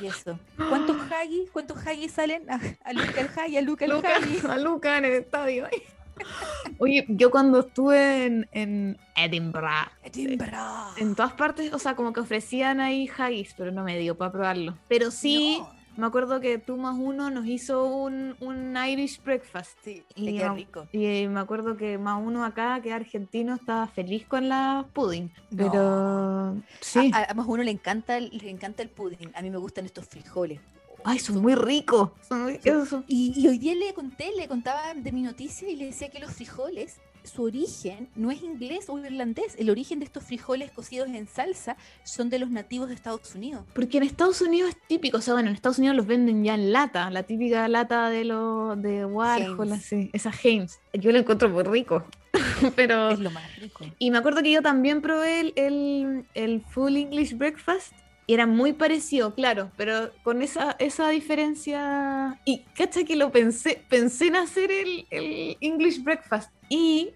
[0.00, 0.38] Y eso.
[0.56, 1.50] ¿Cuántos haggis?
[1.52, 2.50] ¿Cuántos haggis salen?
[2.50, 4.44] A, a Luca el haggis, a Luca el Luca, haggis.
[4.44, 5.68] a Luca en el estadio.
[6.78, 10.54] Oye, yo cuando estuve en, en Edinburgh, Edinburgh.
[10.96, 14.30] en todas partes, o sea, como que ofrecían ahí haggis, pero no me dio para
[14.32, 14.78] probarlo.
[14.88, 15.83] Pero sí, No.
[15.96, 19.78] Me acuerdo que tú más uno nos hizo un, un Irish breakfast.
[19.84, 20.86] Sí, Y queda no- rico.
[20.92, 25.30] Y me acuerdo que más uno acá, que argentino, estaba feliz con la pudding.
[25.50, 25.70] No.
[25.70, 27.10] Pero sí.
[27.14, 29.30] A, a más uno le encanta, el- le encanta el pudding.
[29.34, 30.60] A mí me gustan estos frijoles.
[31.06, 32.10] Ay, son muy ricos.
[32.28, 35.68] Son muy- esos son- Y, y hoy día le conté, le contaba de mi noticia
[35.68, 39.56] y le decía que los frijoles, su origen no es inglés o irlandés.
[39.58, 43.64] El origen de estos frijoles cocidos en salsa son de los nativos de Estados Unidos.
[43.74, 46.54] Porque en Estados Unidos es típico, o sea, bueno, en Estados Unidos los venden ya
[46.54, 50.78] en lata, la típica lata de los de Warhol, así, esa Heinz.
[50.92, 52.04] Yo lo encuentro muy rico.
[52.76, 53.10] Pero.
[53.10, 53.84] Es lo más rico.
[53.98, 57.92] Y me acuerdo que yo también probé el, el, el Full English Breakfast
[58.26, 62.40] era muy parecido, claro, pero con esa, esa diferencia.
[62.44, 67.10] Y cacha que lo pensé, pensé en hacer el, el English Breakfast y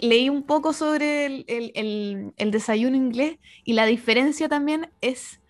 [0.00, 5.40] leí un poco sobre el, el- el- desayuno inglés y la diferencia también es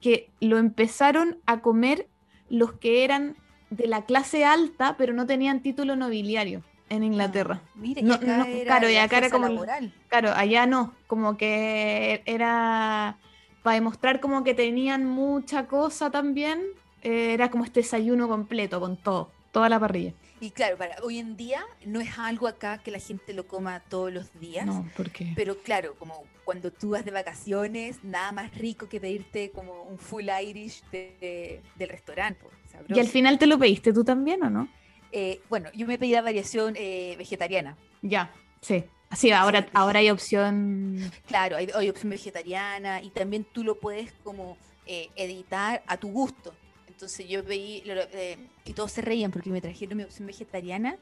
[0.00, 2.08] que lo empezaron a comer
[2.48, 3.36] los que eran
[3.70, 7.62] de la clase alta, pero no tenían título nobiliario en Inglaterra.
[7.64, 9.92] Ah, mire, No, acá no, era claro, y acá era como laboral.
[10.08, 13.16] Claro, allá no, como que era
[13.62, 16.62] para demostrar como que tenían mucha cosa también,
[17.02, 20.12] eh, era como este desayuno completo con todo, toda la parrilla.
[20.40, 23.80] Y claro, para hoy en día no es algo acá que la gente lo coma
[23.88, 24.66] todos los días.
[24.66, 29.52] No, porque Pero claro, como cuando tú vas de vacaciones, nada más rico que pedirte
[29.52, 32.44] como un full Irish de- de- del restaurante.
[32.88, 34.68] ¿Y al final te lo pediste tú también o no?
[35.12, 37.76] Eh, bueno, yo me pedí la variación eh, vegetariana.
[38.00, 38.82] Ya, sí.
[39.12, 39.68] Así, ahora, Sí.
[39.74, 40.96] ahora hay opción.
[41.26, 46.08] Claro, hay, hay opción vegetariana y también tú lo puedes como eh, editar a tu
[46.10, 46.54] gusto.
[46.88, 50.96] Entonces yo pedí, lo- eh, y todos se reían porque me trajeron mi opción vegetariana,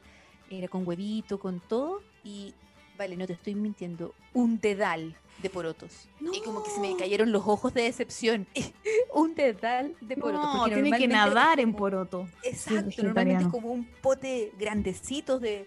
[0.49, 2.53] era con huevito, con todo, y
[2.97, 6.09] vale, no te estoy mintiendo, un dedal de porotos.
[6.33, 8.45] Y como que se me cayeron los ojos de decepción.
[9.15, 10.53] un dedal de porotos.
[10.53, 12.27] No, porque tiene que nadar en poroto.
[12.43, 15.65] Exacto, normalmente es como un pote grandecito de,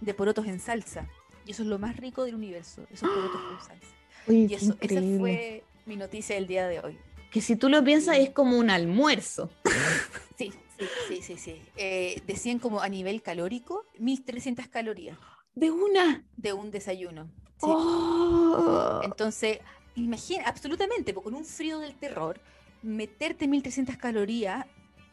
[0.00, 1.06] de porotos en salsa.
[1.46, 3.86] Y eso es lo más rico del universo, esos porotos salsa.
[4.26, 6.98] Oye, Y eso, esa fue mi noticia del día de hoy.
[7.30, 9.50] Que si tú lo piensas es como un almuerzo.
[10.36, 11.36] Sí, sí, sí, sí.
[11.36, 11.62] sí.
[11.76, 15.16] Eh, decían como a nivel calórico, 1300 calorías
[15.54, 16.24] De una.
[16.36, 17.30] de un desayuno.
[17.60, 17.68] Sí.
[17.68, 19.00] Oh.
[19.04, 19.60] Entonces,
[19.94, 22.40] imagina, absolutamente, porque con un frío del terror,
[22.82, 24.66] meterte 1300 calorías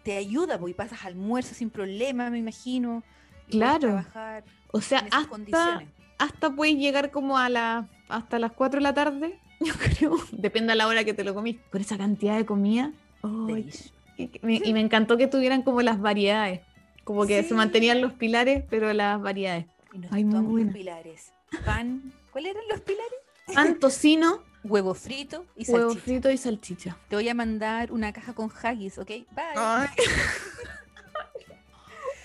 [0.04, 3.04] te ayuda, porque pasas almuerzo sin problema, me imagino.
[3.48, 3.90] Claro.
[3.90, 5.90] trabajar O sea, hasta, condiciones.
[6.24, 10.16] Hasta puedes llegar como a la, hasta las 4 de la tarde, yo creo.
[10.32, 11.58] Depende a la hora que te lo comís.
[11.72, 12.92] Con esa cantidad de comida.
[13.24, 13.92] ¡ay, Delish.
[14.18, 16.62] Y, me- y me encantó que tuvieran como las variedades.
[17.04, 19.66] Como que se mantenían los pilares, pero las variedades.
[19.94, 21.32] Y nos Ay, muy los pilares.
[21.66, 22.14] Pan.
[22.32, 23.20] ¿Cuáles eran los pilares?
[23.54, 26.04] Pan, tocino, Huevo frito y huevo salchicha.
[26.06, 26.98] frito y salchicha.
[27.10, 29.08] Te voy a mandar una caja con haggis, ¿ok?
[29.08, 29.26] Bye.
[29.56, 29.88] Ay.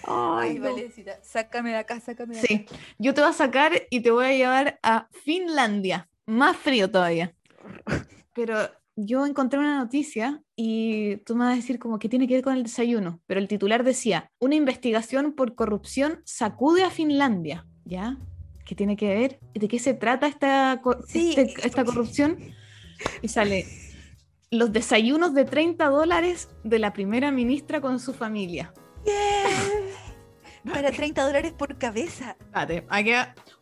[0.07, 0.65] Ay, Ay, no.
[0.71, 2.77] Valecita, sácame de acá, sácame de Sí, acá.
[2.99, 7.35] yo te voy a sacar y te voy a llevar a Finlandia, más frío todavía.
[8.35, 8.57] Pero
[8.97, 12.45] yo encontré una noticia y tú me vas a decir como que tiene que ver
[12.45, 18.17] con el desayuno, pero el titular decía, una investigación por corrupción sacude a Finlandia, ¿ya?
[18.65, 19.41] ¿Qué tiene que ver?
[19.55, 22.39] ¿De qué se trata esta, Sí, este- esta corrupción?
[23.23, 23.67] Y sale,
[24.51, 28.73] los desayunos de 30 dólares de la primera ministra con su familia.
[30.73, 32.37] Para 30 dólares por cabeza.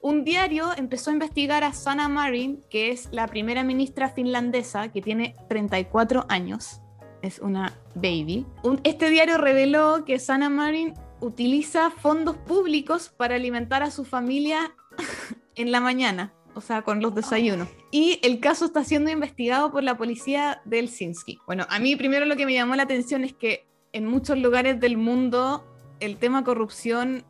[0.00, 5.02] Un diario empezó a investigar a Sanna Marin, que es la primera ministra finlandesa, que
[5.02, 6.80] tiene 34 años.
[7.22, 8.46] Es una baby.
[8.84, 14.74] Este diario reveló que Sanna Marin utiliza fondos públicos para alimentar a su familia
[15.56, 17.68] en la mañana, o sea, con los desayunos.
[17.90, 21.38] Y el caso está siendo investigado por la policía de Helsinki.
[21.46, 24.80] Bueno, a mí primero lo que me llamó la atención es que en muchos lugares
[24.80, 25.64] del mundo
[26.04, 27.24] el tema corrupción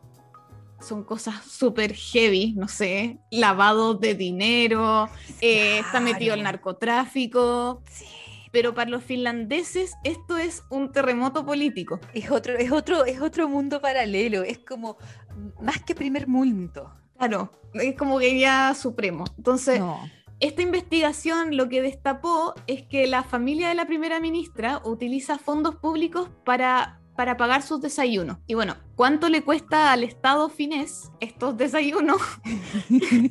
[0.81, 5.09] son cosas súper heavy, no sé, lavado de dinero,
[5.41, 8.05] eh, está metido el narcotráfico, Sí.
[8.53, 12.01] pero para los finlandeses esto es un terremoto político.
[12.13, 14.43] Es otro, es otro, es otro mundo paralelo.
[14.43, 14.97] Es como
[15.61, 16.93] más que primer mundo.
[17.17, 19.25] Claro, es como que ya supremo.
[19.39, 19.99] Entonces, No.
[20.41, 25.77] esta investigación lo que destapó es que la familia de la primera ministra utiliza fondos
[25.77, 28.38] públicos para, para pagar sus desayunos.
[28.46, 32.20] Y bueno, ¿cuánto le cuesta al Estado finés estos desayunos?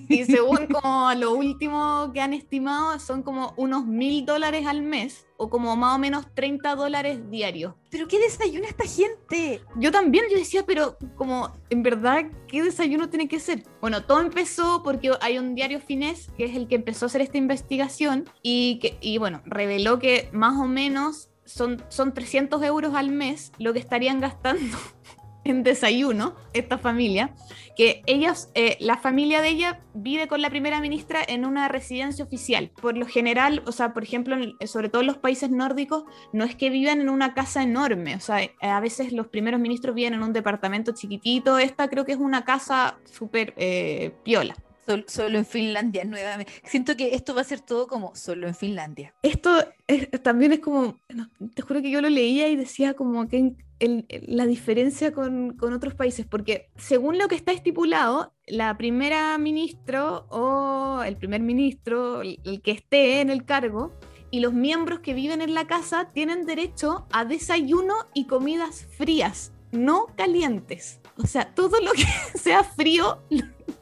[0.09, 5.25] y según como lo último que han estimado, son como unos mil dólares al mes
[5.37, 7.73] o como más o menos 30 dólares diarios.
[7.89, 9.61] ¿Pero qué desayuna esta gente?
[9.75, 13.63] Yo también, yo decía, pero como, en verdad, ¿qué desayuno tiene que ser?
[13.81, 17.21] Bueno, todo empezó porque hay un diario finés que es el que empezó a hacer
[17.21, 22.95] esta investigación y, que, y bueno, reveló que más o menos son, son 300 euros
[22.95, 24.77] al mes lo que estarían gastando
[25.45, 27.33] en desayuno esta familia,
[27.75, 32.23] que ellas, eh, la familia de ella vive con la primera ministra en una residencia
[32.23, 32.71] oficial.
[32.81, 36.45] Por lo general, o sea, por ejemplo, en- sobre todo en los países nórdicos, no
[36.45, 39.95] es que vivan en una casa enorme, o sea, eh, a veces los primeros ministros
[39.95, 44.55] viven en un departamento chiquitito, esta creo que es una casa súper eh, piola.
[44.85, 46.51] Sol- solo en Finlandia, nuevamente.
[46.65, 49.13] Siento que esto va a ser todo como solo en Finlandia.
[49.23, 49.49] Esto
[49.87, 53.37] es- también es como, no, te juro que yo lo leía y decía como que
[53.37, 58.77] en- el- la diferencia con, con otros países, porque según lo que está estipulado, la
[58.77, 63.91] primera ministro o el primer ministro, el, el que esté en el cargo,
[64.31, 69.51] y los miembros que viven en la casa tienen derecho a desayuno y comidas frías,
[69.71, 70.99] no calientes.
[71.17, 72.03] O sea, todo lo que
[72.39, 73.21] sea frío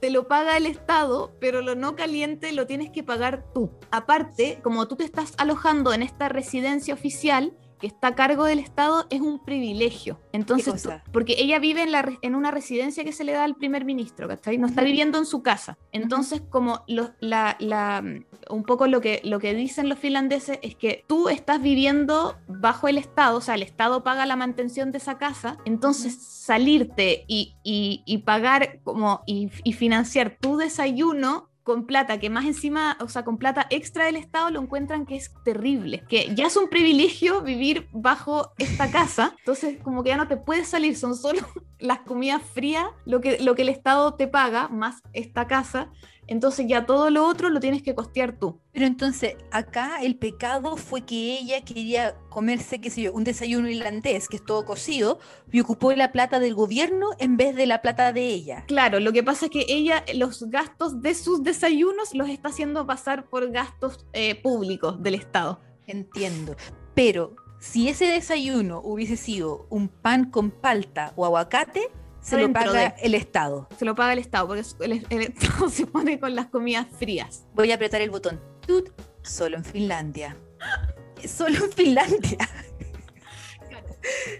[0.01, 3.71] te lo paga el Estado, pero lo no caliente lo tienes que pagar tú.
[3.91, 8.59] Aparte, como tú te estás alojando en esta residencia oficial que está a cargo del
[8.59, 10.19] Estado, es un privilegio.
[10.33, 10.67] Entonces,
[11.11, 14.27] porque ella vive en, la, en una residencia que se le da al primer ministro,
[14.27, 14.57] ¿cachai?
[14.59, 15.77] No está viviendo en su casa.
[15.91, 18.03] Entonces, como los- la, la-
[18.51, 22.87] un poco lo que, lo que dicen los finlandeses es que tú estás viviendo bajo
[22.87, 27.55] el Estado, o sea, el Estado paga la mantención de esa casa, entonces salirte y,
[27.63, 33.07] y- y pagar como y, y financiar tu desayuno con plata, que más encima, o
[33.07, 36.67] sea, con plata extra del Estado lo encuentran que es terrible, que ya es un
[36.69, 41.39] privilegio vivir bajo esta casa, entonces como que ya no te puedes salir, son solo
[41.79, 45.91] las comidas frías lo que, lo que el Estado te paga, más esta casa,
[46.27, 48.59] entonces ya todo lo otro lo tienes que costear tú.
[48.71, 53.69] Pero entonces, acá el pecado fue que ella quería comerse, qué sé yo, un desayuno
[53.69, 55.19] irlandés, que es todo cocido,
[55.51, 58.63] y ocupó la plata del gobierno en vez de la plata de ella.
[58.67, 62.85] Claro, lo que pasa es que ella los gastos de sus desayunos los está haciendo
[62.87, 65.59] pasar por gastos eh, públicos del Estado.
[65.87, 66.55] Entiendo.
[66.93, 71.89] Pero si ese desayuno hubiese sido un pan con palta o aguacate,
[72.21, 73.67] se lo paga de- el Estado.
[73.77, 77.45] Se lo paga el Estado, porque el, el Estado se pone con las comidas frías.
[77.53, 78.39] Voy a apretar el botón.
[78.65, 78.89] Tut,
[79.23, 80.37] solo en Finlandia.
[81.27, 82.37] Solo en Finlandia.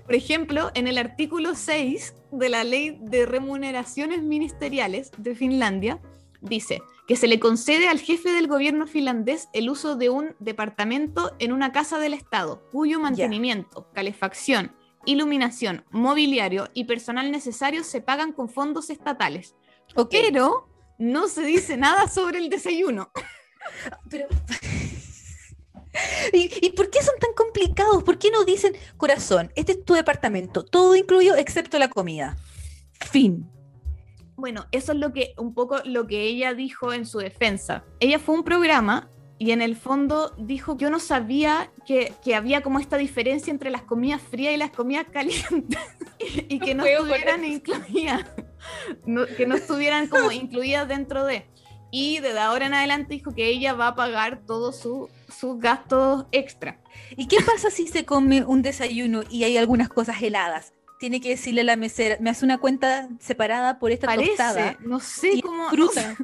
[0.05, 5.99] Por ejemplo, en el artículo 6 de la Ley de Remuneraciones Ministeriales de Finlandia,
[6.41, 11.35] dice que se le concede al jefe del gobierno finlandés el uso de un departamento
[11.37, 14.71] en una casa del Estado, cuyo mantenimiento, calefacción
[15.05, 19.55] iluminación, mobiliario y personal necesario se pagan con fondos estatales.
[19.95, 20.09] Ok.
[20.11, 23.11] Pero no se dice nada sobre el desayuno.
[24.09, 24.27] Pero...
[26.33, 28.03] ¿Y, y por qué son tan complicados?
[28.03, 32.37] ¿Por qué no dicen, corazón, este es tu departamento, todo incluido excepto la comida?
[33.11, 33.49] Fin.
[34.37, 37.83] Bueno, eso es lo que un poco lo que ella dijo en su defensa.
[37.99, 39.09] Ella fue un programa
[39.43, 43.71] y en el fondo dijo yo no sabía que, que había como esta diferencia entre
[43.71, 45.79] las comidas frías y las comidas calientes
[46.47, 48.23] y que no estuvieran incluidas,
[49.07, 51.47] no- que no estuvieran como incluidas dentro de.
[51.89, 56.27] Y desde ahora en adelante dijo que ella va a pagar todos su- sus gastos
[56.31, 56.79] extra.
[57.17, 60.71] ¿Y qué pasa si se come un desayuno y hay algunas cosas heladas?
[60.99, 64.77] Tiene que decirle a la mesera, me hace una cuenta separada por esta Parece, tostada.
[64.85, 65.67] no sé cómo.
[65.69, 66.15] fruta.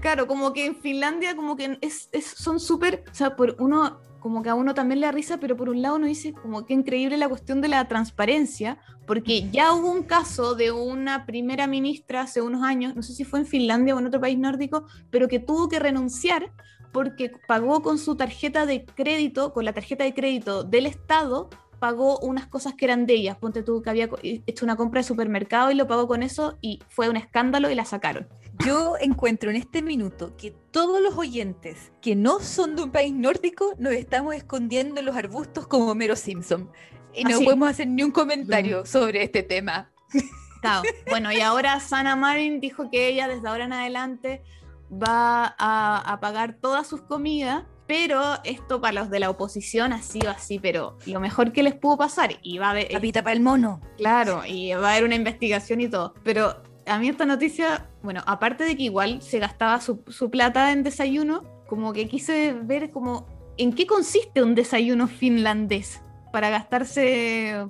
[0.00, 4.00] Claro, como que en Finlandia como que es, es- son súper, o sea, por uno,
[4.20, 6.66] como que a uno también le da risa, pero por un lado uno dice como
[6.66, 11.66] que increíble la cuestión de la transparencia, porque ya hubo un caso de una primera
[11.66, 14.86] ministra hace unos años, no sé si fue en Finlandia o en otro país nórdico,
[15.10, 16.52] pero que tuvo que renunciar
[16.92, 21.48] porque pagó con su tarjeta de crédito, con la tarjeta de crédito del Estado,
[21.78, 23.36] pagó unas cosas que eran de ellas.
[23.36, 26.58] Ponte tú que había co- hecho una compra de supermercado y lo pagó con eso
[26.60, 28.26] y fue un escándalo y la sacaron.
[28.64, 33.14] Yo encuentro en este minuto que todos los oyentes que no son de un país
[33.14, 36.70] nórdico nos estamos escondiendo en los arbustos como Mero Simpson.
[37.14, 37.44] Y no Así.
[37.44, 39.90] podemos hacer ni un comentario sobre este tema.
[40.60, 40.82] Claro.
[41.08, 44.42] Bueno, y ahora Sana Marin dijo que ella desde ahora en adelante
[44.90, 50.02] va a, a pagar todas sus comidas, pero esto para los de la oposición ha
[50.02, 53.34] sido así, pero lo mejor que les pudo pasar, y va a haber, Capita para
[53.34, 53.80] el mono.
[53.98, 58.22] claro, y va a haber una investigación y todo, pero a mí esta noticia, bueno,
[58.26, 62.90] aparte de que igual se gastaba su, su plata en desayuno, como que quise ver
[62.90, 63.26] como
[63.56, 67.66] en qué consiste un desayuno finlandés para gastarse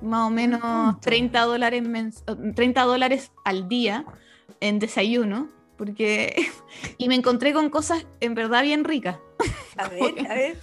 [0.00, 1.00] más o menos punto.
[1.00, 4.04] 30 dólares, mens- eh, 30 dólares al día
[4.60, 6.34] en desayuno, porque
[6.98, 9.18] y me encontré con cosas en verdad bien ricas.
[9.76, 10.58] A ver, a ver.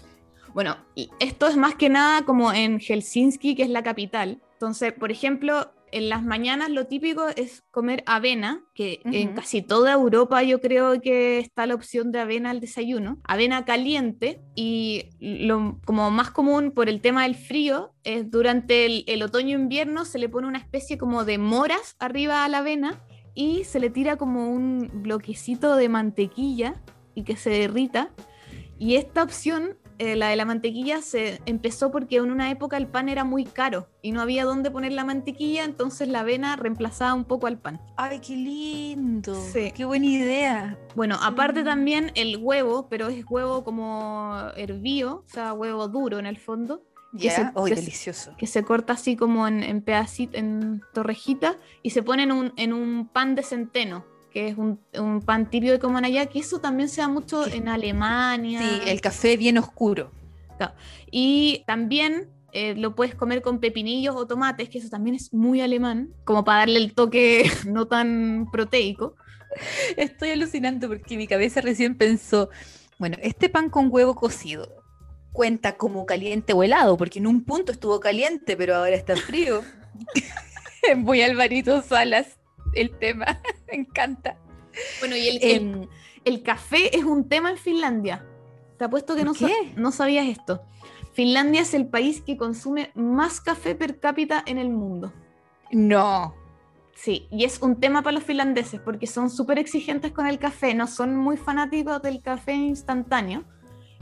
[0.53, 0.77] Bueno,
[1.19, 4.41] esto es más que nada como en Helsinki, que es la capital.
[4.53, 9.93] Entonces, por ejemplo, en las mañanas lo típico es comer avena, que en casi toda
[9.93, 15.79] Europa yo creo que está la opción de avena al desayuno, avena caliente y lo
[15.85, 20.29] como más común por el tema del frío es durante el, el otoño-invierno se le
[20.29, 23.01] pone una especie como de moras arriba a la avena
[23.33, 26.75] y se le tira como un bloquecito de mantequilla
[27.15, 28.11] y que se derrita.
[28.77, 32.87] Y esta opción, eh, la de la mantequilla, se empezó porque en una época el
[32.87, 37.13] pan era muy caro y no había dónde poner la mantequilla, entonces la avena reemplazaba
[37.13, 37.79] un poco al pan.
[37.97, 39.35] Ay, qué lindo.
[39.35, 39.71] Sí.
[39.75, 40.77] Qué buena idea.
[40.95, 41.65] Bueno, aparte Mm.
[41.65, 46.81] también el huevo, pero es huevo como hervido, o sea, huevo duro en el fondo,
[47.13, 47.51] Ya.
[47.53, 48.35] que se- delicioso.
[48.37, 52.53] que se corta así como en, en pedacitos, en torrejitas, y se pone en un,
[52.55, 56.39] en un pan de centeno, que es un, un pan tibio de coman allá, que
[56.39, 58.61] eso también se da mucho en Alemania.
[58.61, 60.11] Sí, el café bien oscuro.
[61.11, 65.61] Y también eh, lo puedes comer con pepinillos o tomates, que eso también es muy
[65.61, 69.15] alemán, como para darle el toque no tan proteico.
[69.97, 72.49] Estoy alucinando porque mi cabeza recién pensó,
[72.97, 74.83] bueno, este pan con huevo cocido
[75.31, 79.61] cuenta como caliente o helado, porque en un punto estuvo caliente, pero ahora está frío.
[80.97, 82.38] Muy Alvarito Salas
[82.73, 83.25] el tema,
[83.67, 84.37] me encanta.
[84.99, 85.87] Bueno, y el, el- Em,
[86.25, 88.25] el café es un tema en Finlandia.
[88.77, 90.61] Te apuesto que ¿Por no, no sabías esto.
[91.13, 95.11] Finlandia es el país que consume más café per cápita en el mundo.
[95.71, 96.35] no,
[96.95, 100.73] Sí, y es un tema para los finlandeses porque son súper exigentes con el café,
[100.73, 103.45] no son muy fanáticos del café instantáneo.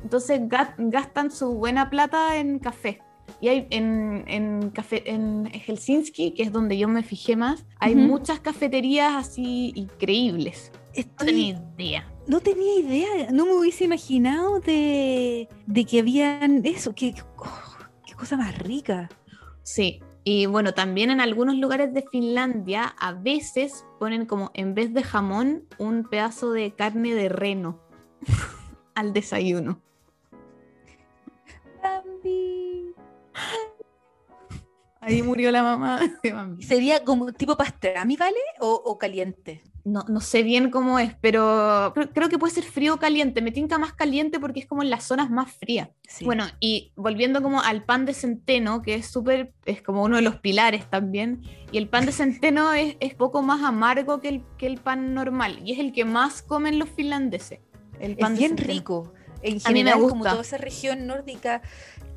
[0.01, 2.99] Entonces ga- gastan su buena plata en café.
[3.41, 7.95] Y hay en, en, café, en Helsinki, que es donde yo me fijé más, hay
[7.95, 10.71] muchas cafeterías así increíbles.
[10.95, 12.13] No tenía idea.
[12.28, 18.15] no tenía idea, no me hubiese imaginado de, de que habían eso, que, oh, qué
[18.15, 19.07] cosa más rica.
[19.61, 24.93] Sí, y bueno, también en algunos lugares de Finlandia a veces ponen como en vez
[24.93, 27.80] de jamón un pedazo de carne de reno
[28.93, 29.82] al desayuno.
[35.08, 36.64] Ahí murió la mamá de Bambi.
[36.64, 38.38] ¿Sería como tipo pastrami, vale?
[38.60, 39.64] ¿O, o caliente?
[39.86, 43.41] No, no sé bien cómo es, pero creo, creo que puede ser frío o caliente.
[43.41, 45.88] Me tinca más caliente porque es como en las zonas más frías.
[46.10, 46.26] Sí.
[46.26, 50.24] Bueno, y volviendo como al pan de centeno, que es súper, es como uno de
[50.24, 51.41] los pilares también,
[51.72, 55.14] y el pan de centeno es, es poco más amargo que el, que el pan
[55.14, 57.60] normal, y es el que más comen los finlandeses.
[58.01, 58.74] El pan es de bien centeno.
[58.74, 59.14] rico.
[59.41, 60.30] En A mí me general, como gusta.
[60.32, 61.62] toda esa región nórdica,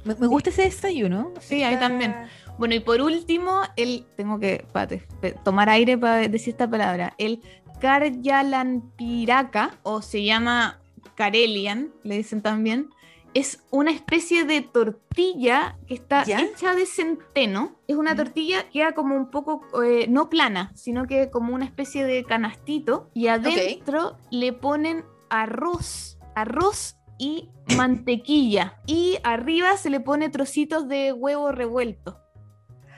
[0.04, 1.32] Me, me gusta ese desayuno.
[1.40, 2.16] Sí, a mí también.
[2.60, 4.04] Bueno, y por último, el.
[4.18, 5.02] Tengo que pate,
[5.42, 7.14] tomar aire para decir esta palabra.
[7.16, 7.40] El
[7.80, 10.78] Karyalanpiraka, o se llama
[11.14, 12.90] Karelian, le dicen también.
[13.32, 16.42] Es una especie de tortilla que está ¿Ya?
[16.42, 17.78] hecha de centeno.
[17.88, 21.64] Es una tortilla que queda como un poco, eh, no plana, sino que como una
[21.64, 23.08] especie de canastito.
[23.14, 28.78] Y adentro le ponen arroz, arroz y mantequilla.
[28.86, 32.19] Y arriba se le pone trocitos de huevo revuelto.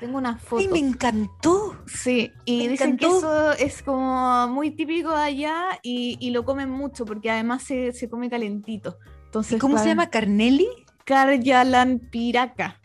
[0.02, 0.60] Tengo una foto.
[0.60, 1.76] ¡Ay, me encantó!
[1.86, 3.52] Sí, y Me dicen que encantó.
[3.52, 7.92] eso es como muy típico de allá y, y lo comen mucho porque además se,
[7.92, 8.98] se come calentito.
[9.26, 10.10] Entonces, ¿Cómo se llama?
[10.10, 10.66] ¿Carnelli?
[11.04, 12.80] Karyalanpiraka.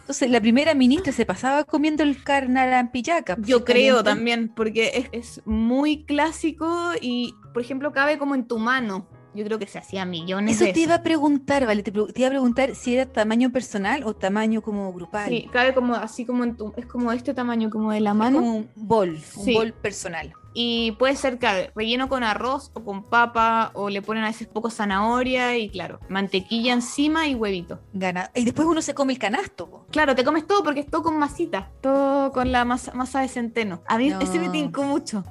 [0.00, 3.36] Entonces, la primera ministra se pasaba comiendo el carnarampillaca.
[3.36, 8.46] pues, Yo creo también, porque es, es muy clásico y, por ejemplo, cabe como en
[8.48, 9.06] tu mano.
[9.36, 11.82] Yo creo que se hacía millones Eso de te iba a preguntar, ¿vale?
[11.82, 15.28] Te, iba a preguntar si era tamaño personal o tamaño como grupal.
[15.28, 18.16] Sí, cabe como así como en tu, es como este tamaño, como de la Es
[18.16, 18.38] mano.
[18.38, 19.54] como un bol, un Sí.
[19.54, 20.32] bol personal.
[20.58, 24.48] Y puede ser cabe, relleno con arroz o con papa, o le ponen a veces
[24.48, 27.78] poco zanahoria y claro, mantequilla encima y huevito.
[27.92, 28.30] Gana.
[28.34, 29.68] Y después uno se come el canasto.
[29.68, 29.86] po.
[29.90, 33.28] Claro, te comes todo porque es todo con masita, todo con la masa, masa de
[33.28, 33.82] centeno.
[33.86, 34.52] A mí ese me No.
[34.52, 35.24] tincó mucho.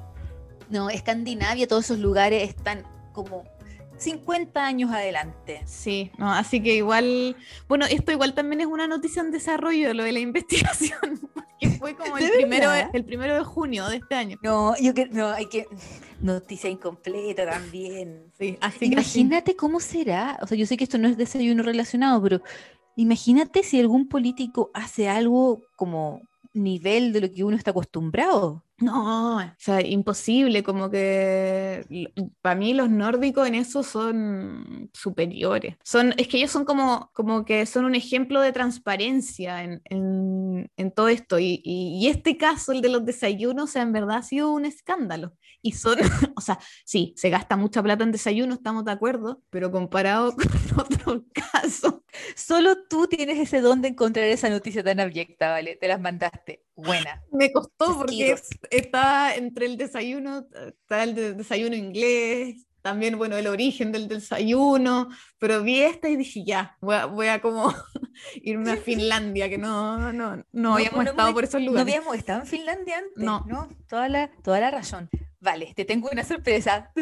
[0.70, 3.42] No, Escandinavia, todos esos lugares están como
[3.98, 5.62] 50 años adelante.
[5.64, 7.36] Sí, no, así que igual,
[7.68, 11.94] bueno, esto igual también es una noticia en desarrollo, lo de la investigación, porque fue
[11.94, 14.38] como el ¿De primero, el primero de junio de este año.
[14.42, 15.66] No, yo que no, hay que
[16.20, 18.32] noticia incompleta también.
[18.38, 19.20] Sí, así que sí.
[19.20, 20.38] Imagínate cómo será.
[20.42, 22.42] O sea, yo sé que esto no es desayuno relacionado, pero
[22.96, 26.22] imagínate si algún político hace algo como
[26.52, 28.62] nivel de lo que uno está acostumbrado.
[28.78, 31.86] No, o sea, imposible, como que
[32.42, 35.76] para mí los nórdicos en eso son superiores.
[35.82, 40.70] Son, es que ellos son como, como que son un ejemplo de transparencia en, en-
[40.76, 41.38] en todo esto.
[41.38, 44.50] Y, y- y este caso, el de los desayunos, o sea, en verdad ha sido
[44.52, 45.32] un escándalo.
[45.62, 45.96] Y son,
[46.36, 50.80] o sea, sí, se gasta mucha plata en desayuno, estamos de acuerdo, pero comparado con
[50.80, 51.94] otros casos.
[52.36, 55.76] Solo tú tienes ese don de encontrar esa noticia tan abyecta, ¿vale?
[55.76, 56.65] Te las mandaste.
[56.76, 57.22] Buena.
[57.32, 58.42] Me costó porque Chasquidos.
[58.70, 65.08] está entre el desayuno, está el de- desayuno inglés, también, bueno, el origen del desayuno,
[65.38, 67.74] pero vi esta y dije, ya, voy a, voy a como
[68.42, 71.92] irme a Finlandia, que no, no, no, habíamos no, estado no, por esos No lugares.
[71.94, 73.44] habíamos estado en Finlandia antes, No.
[73.48, 73.68] ¿no?
[73.88, 75.08] Toda la, toda la razón.
[75.40, 76.92] Vale, te tengo una sorpresa.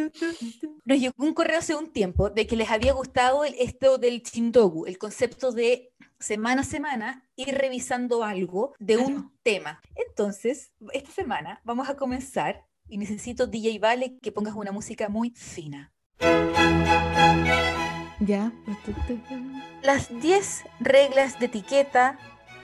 [0.84, 4.22] Nos llegó un correo hace un tiempo de que les había gustado el, esto del
[4.22, 5.92] chindogu, el concepto de
[6.24, 9.80] semana a semana ir revisando algo de un tema.
[9.94, 15.30] Entonces, esta semana vamos a comenzar y necesito DJ Vale que pongas una música muy
[15.36, 15.92] fina.
[18.20, 18.52] Ya.
[19.82, 22.18] Las 10 reglas de etiqueta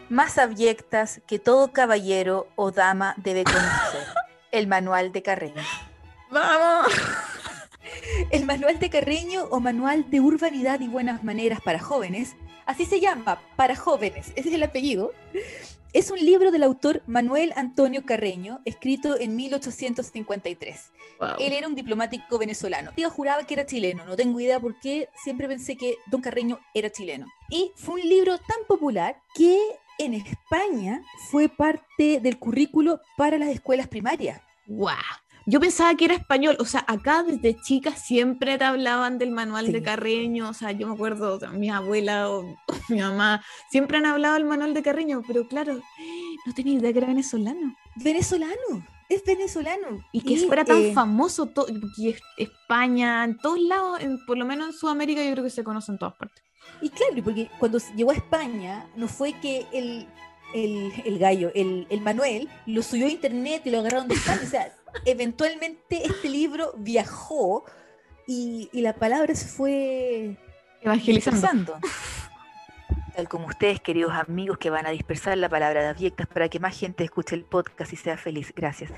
[0.09, 4.07] más abyectas que todo caballero o dama debe conocer.
[4.53, 5.63] El manual de Carreño.
[6.31, 6.93] ¡Vamos!
[8.31, 12.37] El manual de Carreño o manual de urbanidad y buenas maneras para jóvenes,
[12.67, 15.13] así se llama, para jóvenes, ese es el apellido.
[15.93, 20.93] Es un libro del autor Manuel Antonio Carreño, escrito en 1853.
[21.19, 21.29] Wow.
[21.41, 22.93] Él era un diplomático venezolano.
[22.97, 26.61] Yo juraba que era chileno, no tengo idea por qué, siempre pensé que Don Carreño
[26.75, 27.27] era chileno.
[27.49, 29.59] Y fue un libro tan popular que
[29.99, 34.41] en España fue parte del currículo para las escuelas primarias.
[34.67, 34.97] Guau.
[35.51, 39.67] Yo pensaba que era español, o sea, acá desde chica siempre te hablaban del manual
[39.67, 39.73] Sí.
[39.73, 42.57] de Carreño, o sea, yo me acuerdo, o sea, mi abuela o,
[42.89, 45.81] mi mamá siempre han hablado del manual de Carreño, pero claro,
[46.47, 47.75] no tenía idea que era venezolano.
[47.97, 50.05] Venezolano, es venezolano.
[50.13, 54.39] Y que fuera tan eh, famoso, to- porque es- España, en todos lados, en- por
[54.39, 56.45] lo menos en Sudamérica, yo creo que se conoce en todas partes.
[56.83, 60.07] Y claro, porque cuando llegó a España, no fue que el,
[60.55, 64.41] el, el gallo, el, el Manuel, lo subió a internet y lo agarraron de España.
[64.43, 64.73] O sea,
[65.05, 67.65] eventualmente este libro viajó
[68.27, 70.37] y, y la palabra se fue
[70.83, 71.75] Evangelizando.
[71.75, 71.79] dispersando.
[73.15, 76.61] Tal como ustedes, queridos amigos, que van a dispersar la palabra de abyectas para que
[76.61, 78.53] más gente escuche el podcast y sea feliz.
[78.55, 78.93] Gracias.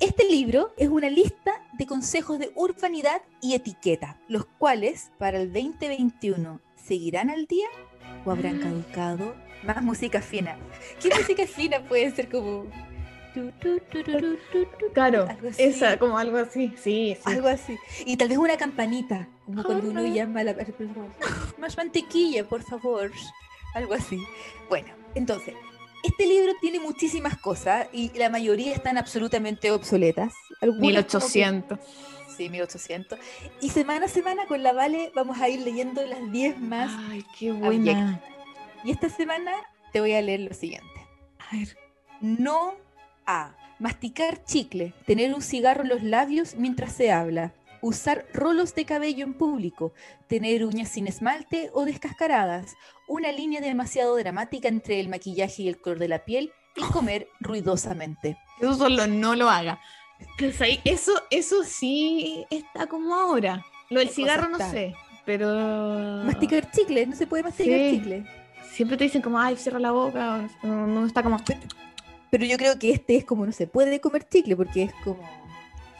[0.00, 5.52] Este libro es una lista de consejos de urbanidad y etiqueta, los cuales para el
[5.52, 7.68] 2021 seguirán al día
[8.24, 9.34] o habrán caducado.
[9.64, 10.56] Más música fina.
[11.02, 12.66] ¿Qué música fina puede ser como...
[14.94, 15.28] Claro,
[15.58, 17.20] esa, como algo así, sí, sí.
[17.24, 17.76] algo así.
[18.04, 20.56] Y tal vez una campanita, como cuando uno llama a la.
[21.58, 23.12] Más mantequilla, por favor.
[23.74, 24.18] Algo así.
[24.68, 25.54] Bueno, entonces,
[26.02, 30.32] este libro tiene muchísimas cosas y la mayoría están absolutamente obsoletas.
[30.60, 30.86] Algunas como que-
[31.38, 31.78] 1800.
[32.38, 33.18] Sí, 1800.
[33.60, 37.24] Y semana a semana con la Vale vamos a ir leyendo las 10 más Ay,
[37.36, 38.22] qué buena.
[38.84, 39.50] Y esta semana
[39.92, 40.88] te voy a leer lo siguiente.
[41.40, 41.76] A ver.
[42.20, 42.76] No
[43.26, 48.84] a masticar chicle, tener un cigarro en los labios mientras se habla, usar rolos de
[48.84, 49.92] cabello en público,
[50.28, 52.76] tener uñas sin esmalte o descascaradas,
[53.08, 57.26] una línea demasiado dramática entre el maquillaje y el color de la piel y comer
[57.40, 58.38] ruidosamente.
[58.60, 59.80] Eso solo no lo haga.
[60.38, 63.64] Pues ahí, eso, eso sí está como ahora.
[63.90, 64.94] Lo del ¿Qué cosa cigarro no sé,
[65.24, 65.48] pero...
[66.24, 67.96] Masticar chicle, no se puede masticar Sí.
[67.96, 68.26] chicle.
[68.72, 71.38] Siempre te dicen como, ay, cierra la boca, no, no está como...
[72.30, 75.18] Pero yo creo que este es como no se puede comer chicle porque es como...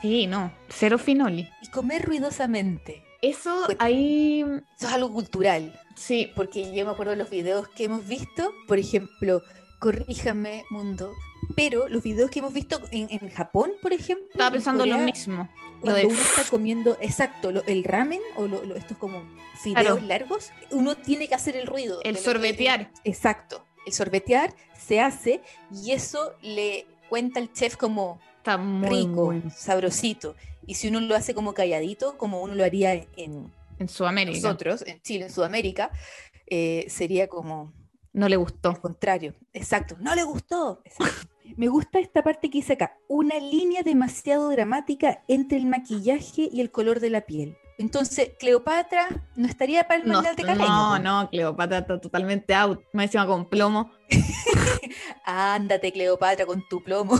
[0.02, 1.48] Sí, no, cero finoli.
[1.62, 3.02] Y comer ruidosamente.
[3.22, 4.42] Eso Pues- ahí,
[4.76, 5.76] Eso es algo cultural.
[5.96, 9.42] sí, Porque yo me acuerdo de los videos que hemos visto, por ejemplo,
[9.78, 11.12] corríjame mundo,
[11.56, 14.98] pero los videos que hemos visto en, en Japón, por ejemplo, estaba en pensando lo
[14.98, 15.48] mismo.
[15.76, 16.06] Lo Cuando de...
[16.06, 19.22] uno está comiendo, exacto, lo- el ramen o lo- lo- estos como
[19.62, 20.00] fideos Claro.
[20.06, 22.00] largos, uno tiene que hacer el ruido.
[22.02, 22.90] El que- sorbetear.
[23.04, 23.64] exacto.
[23.86, 25.40] El sorbetear se hace
[25.72, 30.34] y eso le cuenta el chef como Está muy, rico, sabrosito.
[30.66, 34.38] Y si uno lo hace como calladito, como uno lo haría en En Sudamérica.
[34.40, 35.90] nosotros, en Chile, en Sudamérica,
[36.46, 37.72] eh, sería como
[38.12, 38.70] No le gustó.
[38.70, 39.34] al contrario.
[39.52, 40.80] Exacto, no le gustó.
[40.84, 41.28] Exacto.
[41.56, 46.60] Me gusta esta parte que dice acá, una línea demasiado dramática entre el maquillaje y
[46.60, 47.56] el color de la piel.
[47.78, 49.06] Entonces, Cleopatra
[49.36, 50.66] no estaría para el No, de Carreño.
[50.66, 52.80] no, no, Cleopatra está totalmente out.
[52.92, 53.90] Más encima con plomo.
[55.24, 57.18] Ándate, Cleopatra, con tu plomo.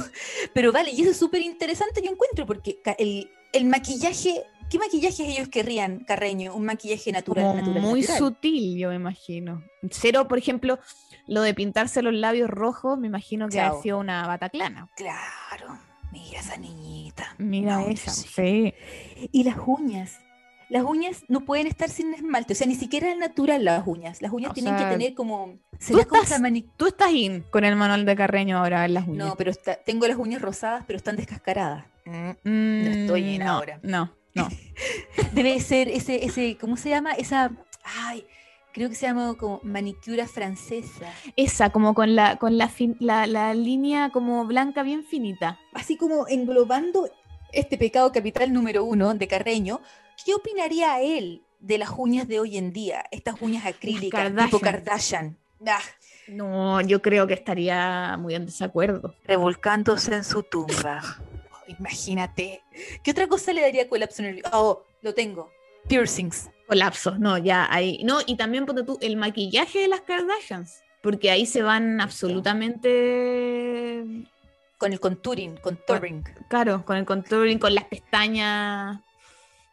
[0.55, 5.20] Pero vale, y eso es súper interesante, yo encuentro, porque el, el maquillaje, ¿qué maquillajes
[5.20, 6.54] ellos querrían, Carreño?
[6.54, 8.18] Un maquillaje natural, Como natural, muy natural.
[8.18, 9.62] sutil, yo me imagino.
[9.90, 10.78] Cero, por ejemplo,
[11.26, 13.82] lo de pintarse los labios rojos, me imagino que ha Chao.
[13.82, 14.88] sido una bataclana.
[14.96, 15.78] Claro,
[16.12, 17.34] mira esa niñita.
[17.38, 18.10] Mira No, esa.
[18.10, 18.28] sí.
[18.34, 18.74] Sí.
[19.32, 20.20] Y las uñas.
[20.70, 24.20] Las uñas no pueden estar sin esmalte, o sea, ni siquiera es natural las uñas.
[24.20, 25.58] Las uñas O tienen sea, que tener como...
[25.78, 26.42] ¿será como estás-
[26.76, 29.28] Tú estás in con el manual de Carreño ahora en las uñas.
[29.28, 31.86] No, pero está- tengo las uñas rosadas, pero están descascaradas.
[32.44, 33.80] Mm, estoy in no, ahora.
[33.82, 34.48] No, no.
[35.32, 37.12] Debe ser ese, ese, ¿cómo se llama?
[37.12, 37.50] Esa,
[37.84, 38.24] ay,
[38.72, 41.12] creo que se llama como manicura francesa.
[41.36, 45.58] Esa, como con la, con la, fin- la, la línea como blanca bien finita.
[45.74, 47.08] Así como englobando
[47.52, 49.80] este pecado capital número uno de Carreño,
[50.24, 53.04] ¿qué opinaría él de las uñas de hoy en día?
[53.10, 55.34] Estas uñas acrílicas, tipo Kardashian.
[55.34, 55.38] Kardashian.
[55.66, 55.80] Ah,
[56.28, 59.14] No, yo creo que estaría muy en desacuerdo.
[59.24, 61.00] revolcándose en su tumba.
[61.68, 62.62] Imagínate.
[63.02, 64.42] ¿Qué otra cosa le daría colapso en el...
[64.52, 65.50] Oh, lo tengo.
[65.88, 66.50] Piercings.
[66.66, 68.02] Colapso, no, ya ahí.
[68.04, 70.82] No, y también ponte tú el maquillaje de las Kardashians.
[71.02, 74.04] Porque ahí se van absolutamente.
[74.76, 76.22] Con el contouring, contouring.
[76.48, 79.00] Claro, con el contouring, con las pestañas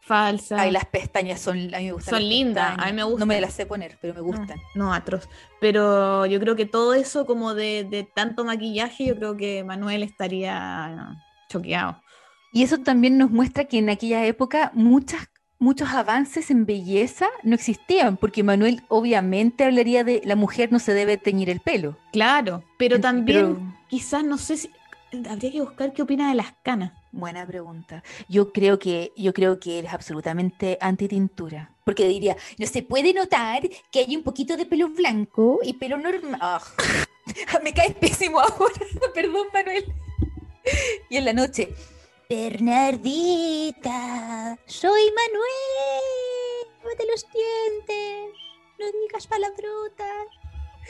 [0.02, 0.60] falsas.
[0.62, 1.74] Ay, las pestañas son...
[1.74, 3.28] A mí me gustan Son lindas, a mí me No gustan.
[3.28, 4.60] me las sé poner, pero me No, gustan.
[4.76, 5.28] No, atroz.
[5.60, 10.04] Pero yo creo que todo eso, como de, de tanto maquillaje, yo creo que Manuel
[10.04, 11.16] estaría
[11.50, 12.02] choqueado.
[12.52, 15.28] Y eso también nos muestra que en aquella época muchas,
[15.60, 20.94] muchos avances en belleza no existían, porque Manuel obviamente hablaría de la mujer no se
[20.94, 21.98] debe teñir el pelo.
[22.14, 24.70] Claro, pero también pero- quizás no sé si
[25.30, 26.94] habría que buscar qué opina de las canas.
[27.12, 28.04] Buena pregunta.
[28.28, 33.64] Yo creo que yo creo que eres absolutamente anti-tintura, porque diría, no se puede notar
[33.92, 36.40] que hay un poquito de pelo blanco y pelo normal.
[36.42, 36.62] Ah,
[37.64, 38.74] me cae pésimo ahora.
[39.14, 39.86] Perdón, Manuel.
[41.10, 41.74] Y en la noche,
[43.26, 46.68] Bernardita, soy Manuel.
[46.84, 48.34] Lávate los dientes.
[48.80, 50.28] No digas palabrotas.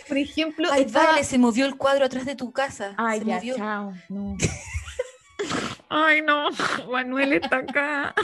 [0.08, 2.94] Por ejemplo, Ay, estaba- vale, se movió el cuadro atrás de tu casa.
[2.98, 3.56] Ay, se ya, movió.
[3.56, 3.94] chao.
[4.10, 4.36] No.
[5.90, 6.50] Ay, no,
[6.92, 8.16] Manuel está acá.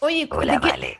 [0.00, 0.96] Oye, Hola, ¿de, qué, vale.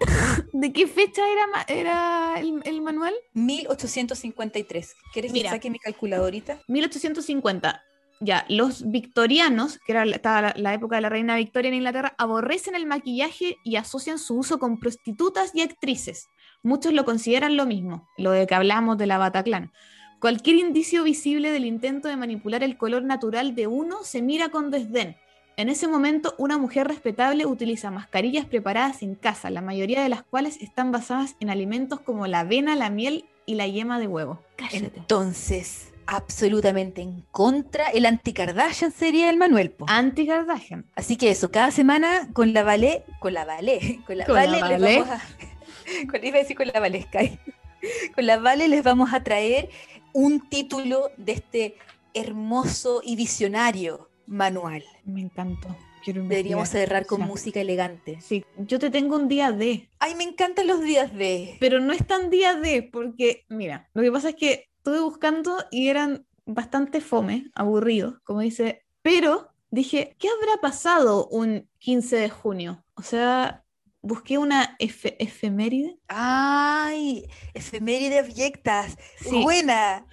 [0.52, 3.12] de qué fecha era, era el, el manual?
[3.34, 4.96] 1853.
[5.12, 5.50] ¿Quieres Mira.
[5.50, 6.58] que saque mi calculadorita?
[6.68, 7.82] 1850.
[8.20, 11.74] Ya, los victorianos, que era la, estaba la, la época de la reina Victoria en
[11.74, 16.28] Inglaterra, aborrecen el maquillaje y asocian su uso con prostitutas y actrices.
[16.62, 19.72] Muchos lo consideran lo mismo, lo de que hablamos de la Bataclan.
[20.20, 24.70] Cualquier indicio visible del intento de manipular el color natural de uno se mira con
[24.70, 25.16] desdén.
[25.56, 30.22] En ese momento, una mujer respetable utiliza mascarillas preparadas en casa, la mayoría de las
[30.22, 34.40] cuales están basadas en alimentos como la avena, la miel y la yema de huevo.
[34.56, 34.92] Cállate.
[34.96, 39.70] Entonces, absolutamente en contra, el anti-Kardashian sería el Manuel.
[39.70, 39.86] po.
[39.88, 40.86] Anti-Kardashian.
[40.94, 44.46] Así que eso, cada semana con la Vale, con la Vale, con la Con la
[44.46, 44.98] Vale, les Vale.
[45.00, 47.38] vamos a, con, iba a decir con la Vale Sky.
[48.14, 49.68] Con la Vale les vamos a traer
[50.14, 51.76] un título de este
[52.14, 54.82] hermoso y visionario manual.
[55.04, 55.76] Me encantó.
[56.02, 58.18] Quiero Deberíamos cerrar con música elegante.
[58.20, 61.56] Sí, yo te tengo un día de, Ay, me encantan los días de...
[61.60, 65.56] pero no es tan día de, porque, mira, lo que pasa es que estuve buscando
[65.70, 72.28] y eran bastante fome, aburridos, como dice, pero dije, ¿qué habrá pasado un 15 de
[72.28, 72.84] junio?
[72.94, 73.64] O sea,
[74.02, 77.24] busqué una efe- efeméride Ay,
[77.54, 78.98] efeméride abyectas.
[79.20, 79.42] Sí.
[79.42, 80.06] Buena.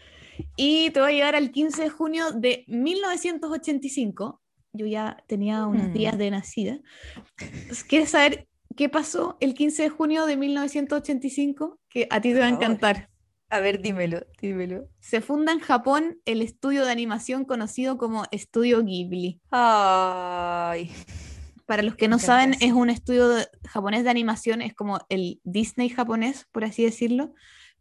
[0.55, 4.41] y te voy a llegar al 15 de junio de 1985.
[4.73, 5.93] Yo ya tenía unos Mm.
[5.93, 6.79] días de nacida.
[7.89, 8.47] ¿Quieres saber
[8.77, 11.77] qué pasó el 15 de junio de 1985?
[11.89, 13.09] Que a ti te va a encantar.
[13.53, 14.87] A ver, dímelo, dímelo.
[15.01, 19.41] Se funda en Japón el estudio de animación conocido como Estudio Ghibli.
[19.51, 20.89] Ay,
[21.65, 25.41] Para los que no saben, es un estudio de- japonés de animación, es como el
[25.43, 27.33] Disney japonés, por así decirlo,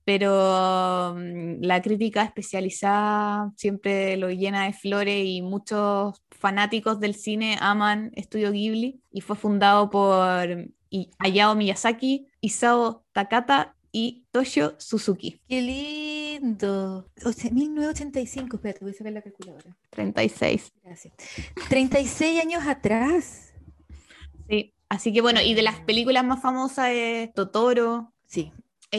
[0.05, 7.59] pero mm, la crítica especializada siempre lo llena de flores y muchos fanáticos del cine
[7.61, 15.41] aman Estudio Ghibli y fue fundado por I- Hayao Miyazaki, Isao Takata y Toshio Suzuki,
[15.49, 17.11] qué lindo.
[17.25, 19.77] O sea, 1985, espérate, voy a sacar la calculadora.
[19.91, 20.73] 36.
[20.85, 21.15] Gracias.
[21.69, 23.53] 36 años atrás.
[24.49, 24.75] Sí.
[24.89, 28.13] Así que bueno, y de las películas más famosas es Totoro.
[28.27, 28.53] Sí,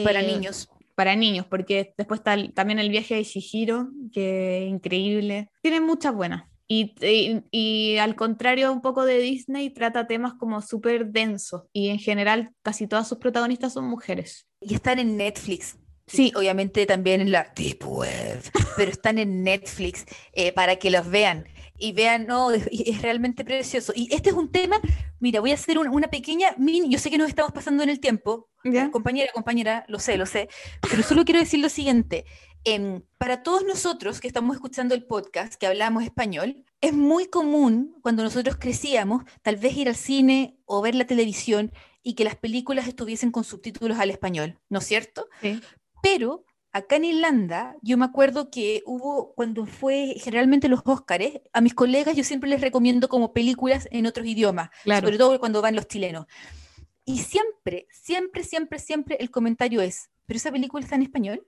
[0.04, 0.68] para eh, niños.
[0.94, 5.50] para niños, porque después está también el viaje de Shihiro, que es increíble.
[5.60, 6.51] Tiene muchas buenas.
[6.74, 11.64] Y, y- y al contrario un poco de Disney, trata temas como súper densos.
[11.72, 14.46] Y en general casi todas sus protagonistas son mujeres.
[14.60, 15.76] Y están en Netflix.
[16.06, 16.32] Sí.
[16.34, 18.42] Obviamente también en la Deep Web,
[18.76, 21.44] pero están en Netflix eh, para que los vean.
[21.78, 23.92] Y vean, no, es, es realmente precioso.
[23.94, 24.80] Y este es un tema,
[25.20, 27.90] mira, voy a hacer un- una pequeña mini, yo sé que nos estamos pasando en
[27.90, 28.90] el tiempo, ¿Ya?
[28.90, 30.48] compañera, compañera, lo sé, lo sé,
[30.90, 32.24] pero solo quiero decir lo siguiente.
[32.64, 37.96] Em, para todos nosotros que estamos escuchando el podcast, que hablamos español, es muy común
[38.02, 42.36] cuando nosotros crecíamos, tal vez ir al cine o ver la televisión y que las
[42.36, 45.28] películas estuviesen con subtítulos al español, ¿no es cierto?
[45.40, 45.60] Sí.
[46.02, 51.60] Pero acá en Irlanda, yo me acuerdo que hubo, cuando fue generalmente los Óscares, a
[51.60, 55.06] mis colegas yo siempre les recomiendo como películas en otros idiomas, Claro.
[55.06, 56.26] sobre todo cuando van los chilenos.
[57.04, 61.46] Y siempre, siempre, siempre, siempre el comentario es, ¿pero esa película está en español?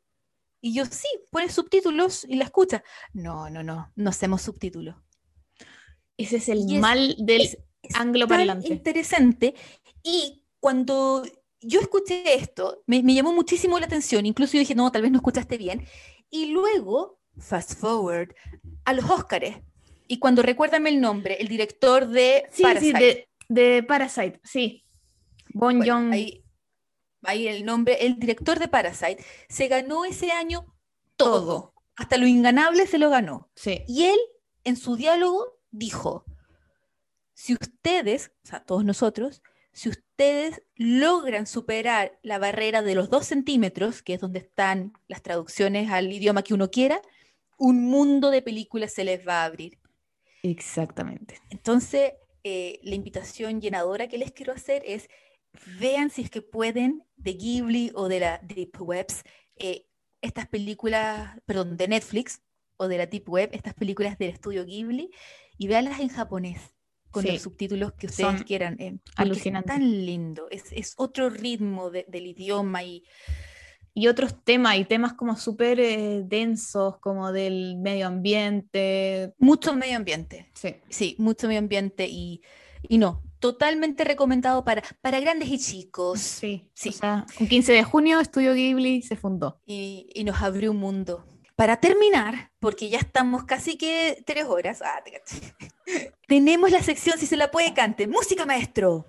[0.67, 2.81] Y yo, sí, pones subtítulos y la escuchas.
[3.13, 4.97] No, no, no, no hacemos subtítulos.
[6.17, 8.69] Ese es el Y es- mal del es- es angloparlante.
[8.69, 9.55] interesante.
[10.03, 11.23] Y cuando
[11.61, 14.25] yo escuché esto, me, me llamó muchísimo la atención.
[14.25, 15.85] Incluso yo dije, no, tal vez no escuchaste bien.
[16.31, 18.35] Y luego, fast forward,
[18.87, 19.59] a los Óscares.
[20.09, 22.99] Y cuando recuérdame el nombre, el director de Sí, sí, Parasite.
[22.99, 24.85] de, de Parasite, sí.
[25.53, 26.44] Bon Bueno, ahí,
[27.25, 30.67] ahí el nombre, el director de Parasite, se ganó ese año
[31.17, 31.75] todo.
[31.97, 33.51] Hasta lo inganable se lo ganó.
[33.55, 33.83] Sí.
[33.87, 34.19] Y él,
[34.65, 36.25] en su diálogo, dijo,
[37.35, 43.27] si ustedes, o sea, todos nosotros, si ustedes logran superar la barrera de los dos
[43.27, 47.03] centímetros, que es donde están las traducciones al idioma que uno quiera,
[47.59, 49.79] un mundo de películas se les va a abrir.
[50.43, 51.41] Exactamente.
[51.51, 52.13] Entonces,
[52.45, 55.09] eh, la invitación llenadora que les quiero hacer es,
[55.79, 59.23] vean si es que pueden de Ghibli o de la Deep Webs,
[59.57, 59.87] eh,
[60.21, 62.43] estas películas, perdón, de Netflix
[62.77, 65.11] o de la Deep Web, estas películas del estudio Ghibli,
[65.59, 66.61] y véanlas en japonés,
[67.11, 67.33] con Sí.
[67.33, 68.75] los subtítulos que ustedes Son quieran.
[68.81, 69.73] eh, porque alucinantes.
[69.75, 73.05] Es tan lindo, es, es otro ritmo de- del idioma y
[73.97, 79.33] y otros temas, y temas como súper eh, densos, como del medio ambiente.
[79.39, 80.51] mucho medio ambiente.
[80.55, 80.75] Sí.
[80.89, 82.43] Sí, mucho medio ambiente y,
[82.89, 86.19] y no, totalmente recomendado para, para grandes y chicos.
[86.19, 86.89] Sí, Sí.
[86.89, 89.61] O sea, un 15 de junio, Estudio Ghibli se fundó.
[89.67, 91.27] y, y nos abrió un mundo.
[91.55, 95.21] Para terminar, porque ya estamos casi que tres horas, ah, te
[96.27, 98.07] tenemos la sección Si se la puede cante.
[98.07, 99.05] Música maestro.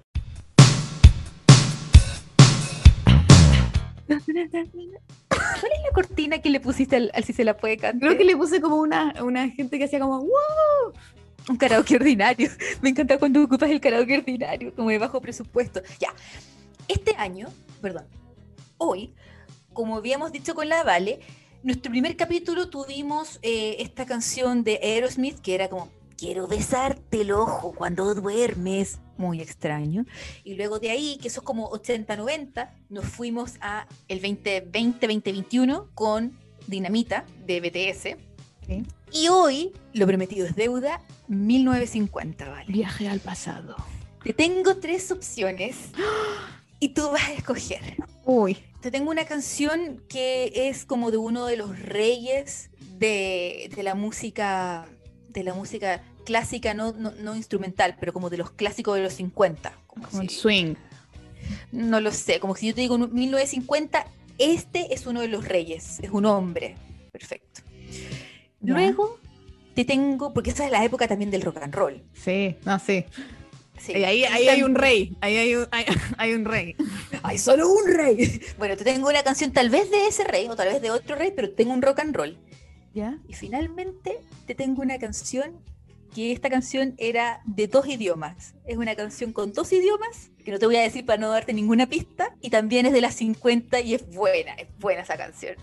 [4.06, 8.06] ¿Cuál es la cortina que le pusiste al, al Si se la puede cante?
[8.06, 10.94] Creo que le puse como una, una gente que hacía como ¡Wow!
[11.50, 12.50] Un karaoke ordinario.
[12.82, 15.82] Me encanta cuando ocupas el karaoke ordinario, como de bajo presupuesto.
[16.00, 16.14] Ya.
[16.88, 17.48] Este año,
[17.82, 18.06] perdón,
[18.78, 19.14] hoy,
[19.74, 21.20] como habíamos dicho con la Vale,
[21.64, 27.32] nuestro primer capítulo tuvimos eh, esta canción de Aerosmith que era como Quiero besarte el
[27.32, 29.00] ojo cuando duermes.
[29.18, 30.06] Muy extraño.
[30.43, 36.38] Y luego de ahí, que eso es como 80-90, nos fuimos a el 2020-2021 con
[36.68, 38.18] Dinamita de BTS.
[38.68, 38.84] Sí.
[39.16, 40.99] Y hoy, lo prometido es deuda,
[41.30, 42.66] 1950, ¿vale?
[42.68, 43.78] Viaje al pasado.
[44.22, 45.78] Te tengo tres opciones
[46.82, 47.95] y tú vas a escoger.
[48.26, 53.84] Uy, Te tengo una canción que es como de uno de los reyes de, de
[53.84, 54.86] la música
[55.30, 59.13] de la música clásica, no, no, no instrumental, pero como de los clásicos de los
[59.13, 59.72] 50.
[59.88, 60.76] Como como el swing.
[61.72, 64.07] no lo sé, como si yo te digo 1950,
[64.39, 66.76] este es uno de los reyes, es un hombre.
[67.13, 67.64] perfecto.
[68.66, 68.74] Ya.
[68.74, 69.20] Luego
[69.74, 72.03] te tengo, porque esa es la época también del rock and roll.
[72.13, 73.05] Sí, no, sí.
[73.78, 73.93] Sí.
[73.93, 75.18] Ahí, ahí, ahí hay un rey.
[75.20, 75.86] Ahí hay un, hay,
[76.18, 76.76] hay un rey.
[77.24, 78.41] Hay solo un rey.
[78.57, 81.16] Bueno, te tengo una canción tal vez de ese rey o tal vez de otro
[81.16, 82.38] rey, pero tengo un rock and roll.
[82.93, 83.20] ¿Ya?
[83.28, 85.59] Y finalmente te tengo una canción
[86.16, 88.55] que esta canción era de dos idiomas.
[88.66, 91.51] Es una canción con dos idiomas, que no te voy a decir para no darte
[91.51, 95.55] ninguna pista, y también es de las 50 y es buena, es buena esa canción.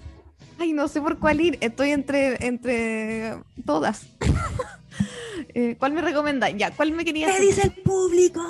[0.58, 1.58] Ay, no sé por cuál ir.
[1.60, 4.06] Estoy entre, entre todas.
[5.54, 6.56] Eh, ¿Cuál me recomendáis?
[6.56, 8.40] Ya, ¿cuál me querías ¿Qué dice el público?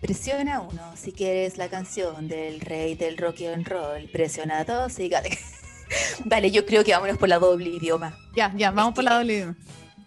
[0.00, 4.08] Presiona uno si quieres la canción del rey del rock and roll.
[4.10, 5.38] Presiona dos y gane.
[6.24, 8.16] Vale, yo creo que vámonos por la doble idioma.
[8.34, 9.34] Ya, ya, vamos por la doble.
[9.34, 9.56] idioma.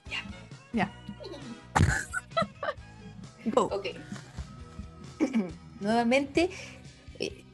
[0.10, 0.24] Ya.
[0.74, 0.92] Ya.
[3.46, 3.64] Go.
[3.66, 3.88] Ok.
[5.80, 6.52] Nuevamente, eh,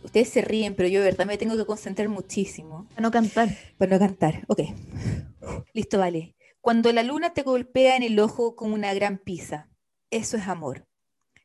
[0.10, 3.50] ustedes se ríen, pero yo de verdad me tengo que concentrar muchísimo A no cantar.
[3.78, 4.44] para no cantar.
[4.48, 4.62] Ok.
[5.74, 6.36] Listo, vale.
[6.62, 9.70] Cuando la luna te golpea en el ojo con una gran pizza,
[10.10, 10.88] eso es amor.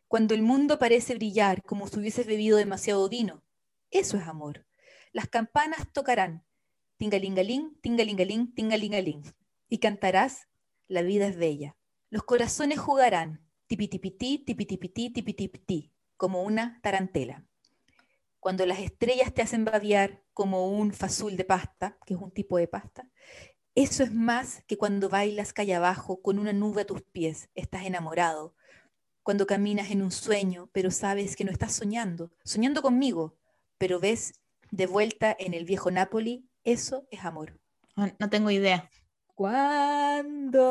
[0.08, 3.42] Cuando el mundo parece brillar como si hubieses bebido demasiado vino,
[3.90, 4.66] eso es amor.
[5.12, 6.44] Las campanas tocarán,
[6.96, 9.22] tingalingalín, tingalingalín, tingalingalín,
[9.68, 10.48] y cantarás,
[10.88, 11.76] la vida es bella.
[12.08, 17.44] Los corazones jugarán, tipitipití, tipitipití, tipitipití, como una tarantela.
[18.44, 22.58] Cuando las estrellas te hacen babear como un fazul de pasta, que es un tipo
[22.58, 23.08] de pasta,
[23.74, 27.86] eso es más que cuando bailas calle abajo con una nube a tus pies, estás
[27.86, 28.54] enamorado.
[29.22, 33.38] Cuando caminas en un sueño, pero sabes que no estás soñando, soñando conmigo,
[33.78, 34.34] pero ves
[34.70, 37.58] de vuelta en el viejo Napoli, eso es amor.
[37.96, 38.90] No tengo idea.
[39.36, 40.62] Cuando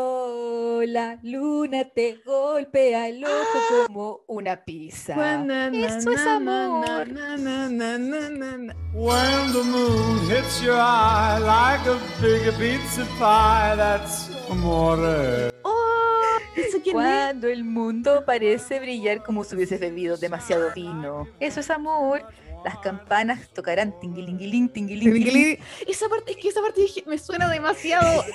[0.88, 5.16] la luna te golpea el ojo como una pizza.
[5.74, 6.86] Eso es amor.
[8.93, 15.53] When the moon hits your eye like a big pizza pie, that's amore.
[16.94, 21.28] Cuando el mundo parece brillar como si hubieses bebido demasiado vino.
[21.39, 22.26] Eso es amor.
[22.64, 25.60] Las campanas tocarán tinguilinguilín, tinguilinguilín.
[25.86, 28.24] Esa parte, es que esa parte dije, me suena demasiado.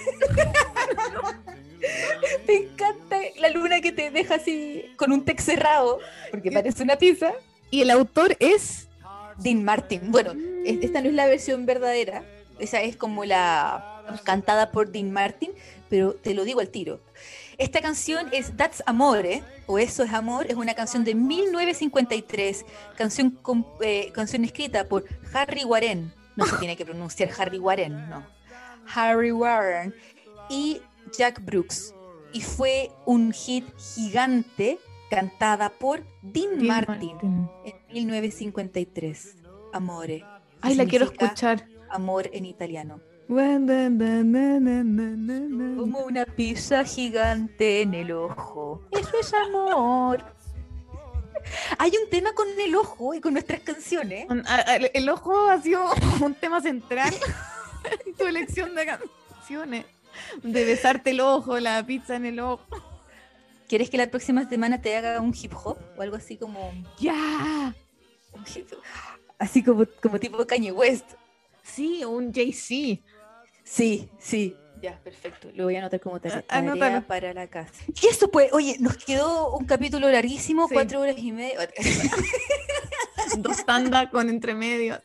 [2.47, 5.99] Me encanta la luna que te deja así con un tex cerrado,
[6.31, 7.33] porque parece una pizza.
[7.71, 8.89] Y el autor es.
[9.39, 10.11] Dean Martin.
[10.11, 10.33] Bueno,
[10.65, 12.25] es- esta no es la versión verdadera.
[12.59, 15.53] Esa es como la cantada por Dean Martin,
[15.89, 17.01] pero te lo digo al tiro.
[17.59, 22.65] Esta canción es That's Amore, o Eso es Amor, es una canción de 1953,
[22.97, 23.37] canción,
[23.81, 25.05] eh, canción escrita por
[25.35, 28.25] Harry Warren, no se tiene que pronunciar Harry Warren, no,
[28.95, 29.93] Harry Warren
[30.49, 30.81] y
[31.17, 31.93] Jack Brooks.
[32.33, 34.79] Y fue un hit gigante
[35.11, 39.37] cantada por Dean, Martin, en 1953.
[39.73, 40.25] Amore.
[40.61, 41.67] Ay, la quiero escuchar.
[41.91, 43.01] Amor en italiano.
[45.77, 48.83] Como una pizza gigante en el ojo.
[48.91, 50.25] Eso es amor.
[51.79, 54.27] Hay un tema con el ojo y con nuestras canciones.
[54.95, 55.85] El ojo ha sido
[56.23, 57.15] un tema central
[58.07, 59.85] en tu elección de canciones.
[60.43, 62.65] De besarte el ojo, la pizza en el ojo.
[63.69, 65.79] ¿Quieres que la próxima semana te haga un hip hop?
[65.97, 66.73] O algo así como.
[66.99, 67.75] ¡Ya!
[68.33, 68.73] un hip-
[69.39, 71.05] Así como, como tipo Kanye West.
[71.63, 73.03] Sí, un Jay-Z.
[73.69, 74.57] Sí, sí.
[74.81, 75.49] Ya, perfecto.
[75.55, 77.05] Lo voy a anotar como tarea, Ah, anótalo.
[77.07, 77.73] para la casa.
[78.01, 80.75] Y eso pues, oye, nos quedó un capítulo larguísimo, Sí.
[80.75, 81.69] cuatro horas y media.
[83.39, 85.01] Dos tandas con entremedio.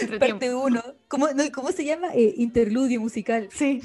[0.00, 0.18] Entretiempo.
[0.40, 0.82] Parte uno.
[1.08, 2.08] ¿Cómo, no, ¿Cómo se llama?
[2.14, 3.48] Eh, interludio musical.
[3.52, 3.80] Sí.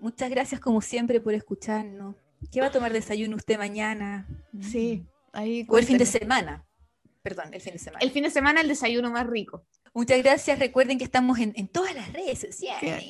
[0.00, 2.14] Muchas gracias como siempre por escucharnos.
[2.50, 4.26] ¿Qué va a tomar desayuno usted mañana?
[4.60, 5.04] Sí.
[5.32, 6.64] Ahí O el fin de semana.
[7.22, 7.98] Perdón, el fin de semana.
[8.04, 9.64] El fin de semana el desayuno más rico.
[9.94, 10.58] Muchas gracias.
[10.58, 13.04] Recuerden que estamos en, en todas las redes sociales.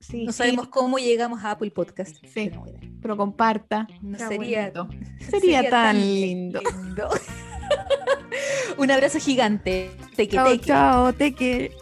[0.00, 2.16] Sí, No sí, sabemos cómo llegamos a Apple Podcast.
[2.32, 2.50] Sí.
[3.02, 3.88] pero comparta.
[4.02, 4.88] No sería- bonito.
[5.30, 6.60] Sería, tan lindo.
[6.60, 7.08] lindo.
[8.78, 9.90] Un abrazo gigante.
[10.14, 10.64] Teque, Chao, teque.
[10.66, 11.76] chao, te que.